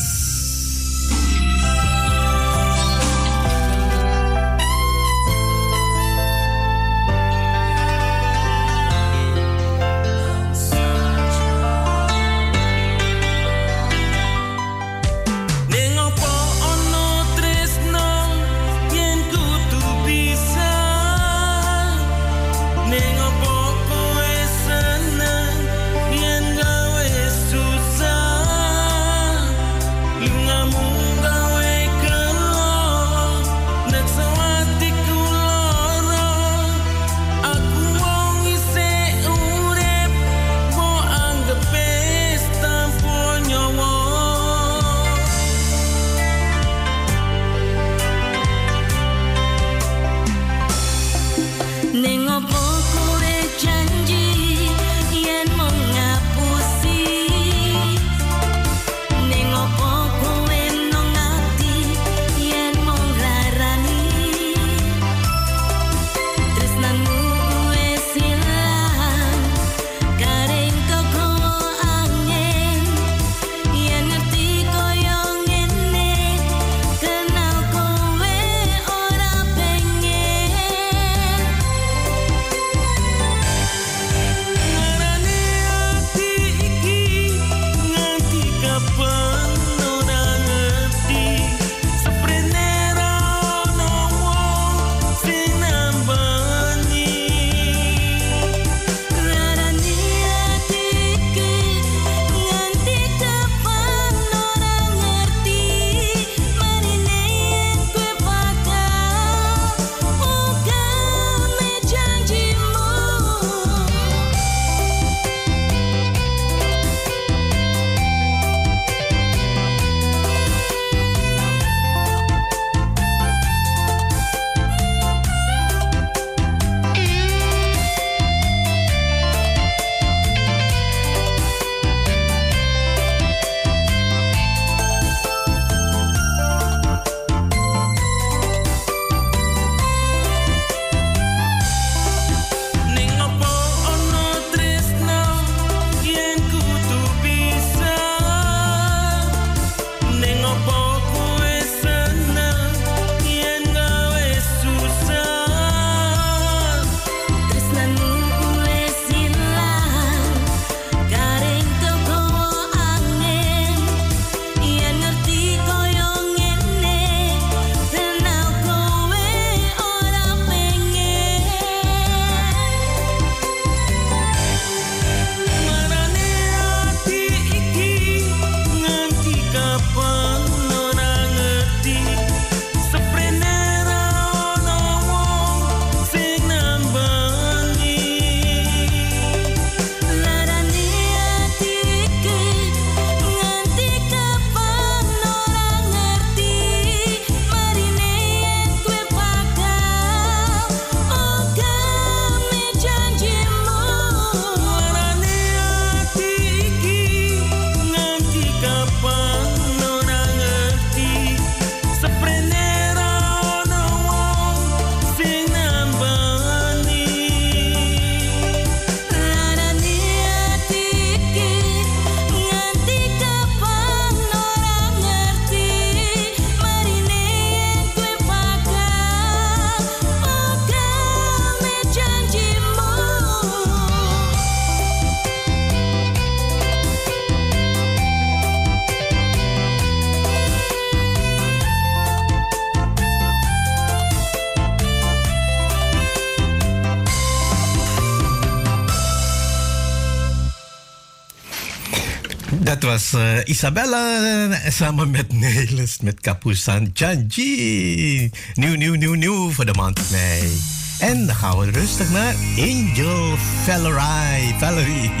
[252.97, 258.31] Was uh, Isabella eh, samen met Nelis met Capusan Janji.
[258.53, 260.61] Nieuw, nieuw, nieuw, nieuw voor de maand mei.
[260.99, 264.53] En dan gaan we rustig naar Angel Valerie.
[264.59, 265.11] Valerie.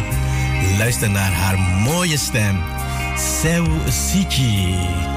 [0.77, 2.57] Luister naar haar mooie stem.
[3.41, 5.16] Seu Siki.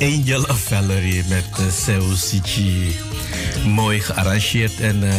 [0.00, 2.96] Angel of Valerie met uh.
[3.66, 5.14] Mooi gearrangeerd en uh,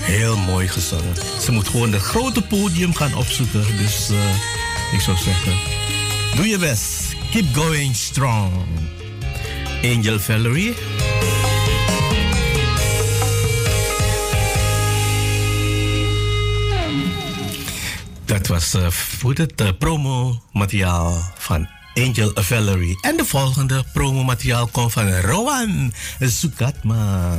[0.00, 1.14] heel mooi gezongen.
[1.42, 3.76] Ze moet gewoon het grote podium gaan opzoeken.
[3.76, 4.18] Dus uh,
[4.92, 5.52] ik zou zeggen,
[6.36, 7.16] doe je best.
[7.30, 8.52] Keep going strong.
[9.82, 10.74] Angel Valerie.
[18.24, 18.86] Dat was uh,
[19.38, 22.98] het promo-materiaal van Angel Valerie.
[23.00, 27.38] En de volgende promomateriaal komt van Rowan Sukatma.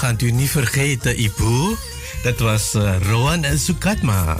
[0.00, 1.76] We gaan u niet vergeten, Ibu.
[2.22, 4.36] Dat was uh, Rowan en Sukatma.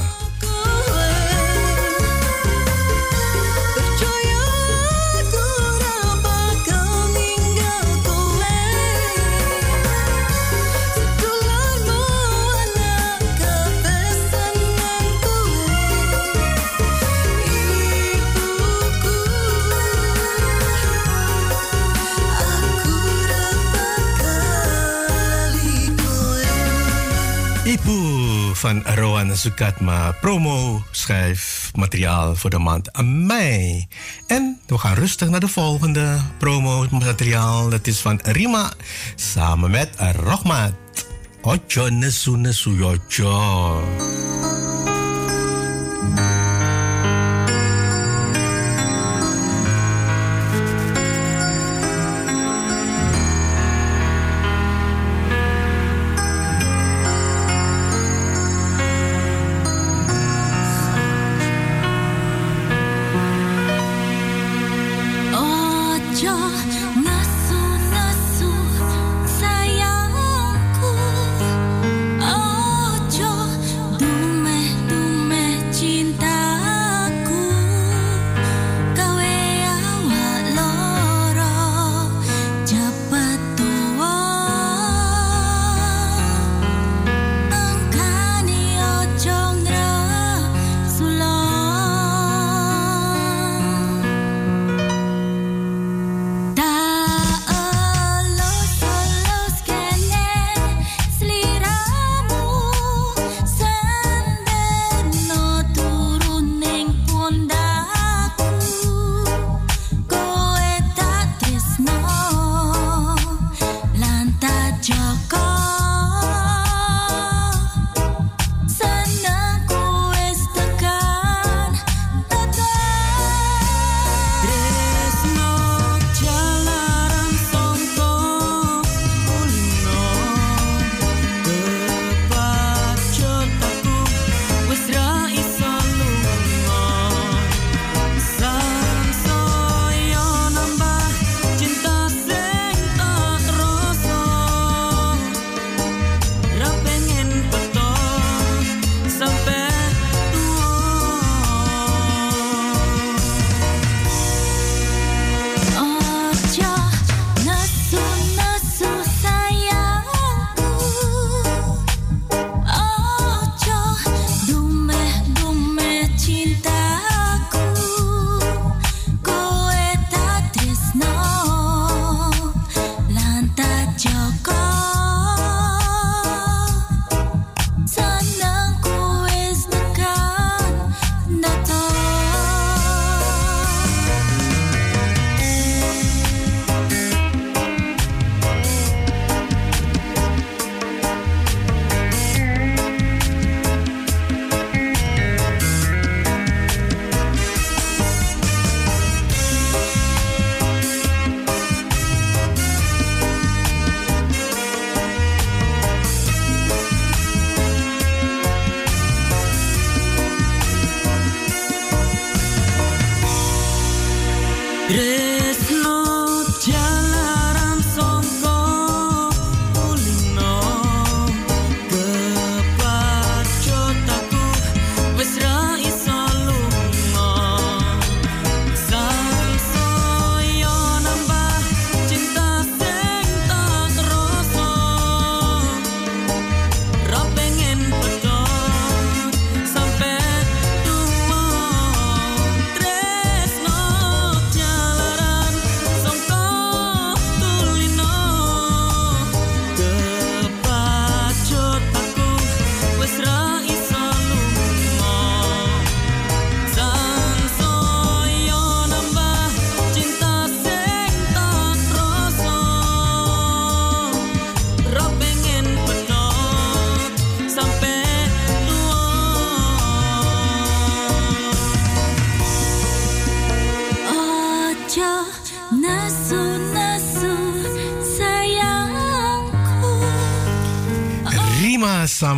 [28.69, 30.13] Van Rowan Sukatma.
[30.21, 33.87] Promo schrijf materiaal voor de maand mei.
[34.27, 37.69] En we gaan rustig naar de volgende promo materiaal.
[37.69, 38.73] Dat is van Rima
[39.15, 40.73] samen met Rohmat.
[41.43, 42.97] Ocho nesu nesu.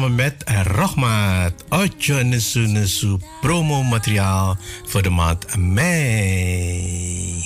[0.00, 1.52] Samen met Rohmat.
[1.68, 4.56] Otjo Nesu Nesu promo materiaal
[4.86, 7.44] voor de maand mei.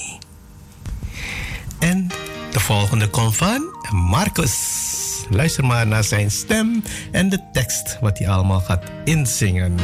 [1.79, 2.09] En
[2.53, 4.55] de volgende komt van Marcus.
[5.31, 6.83] Luister maar naar zijn stem
[7.13, 9.77] en de tekst wat hij allemaal gaat inzingen.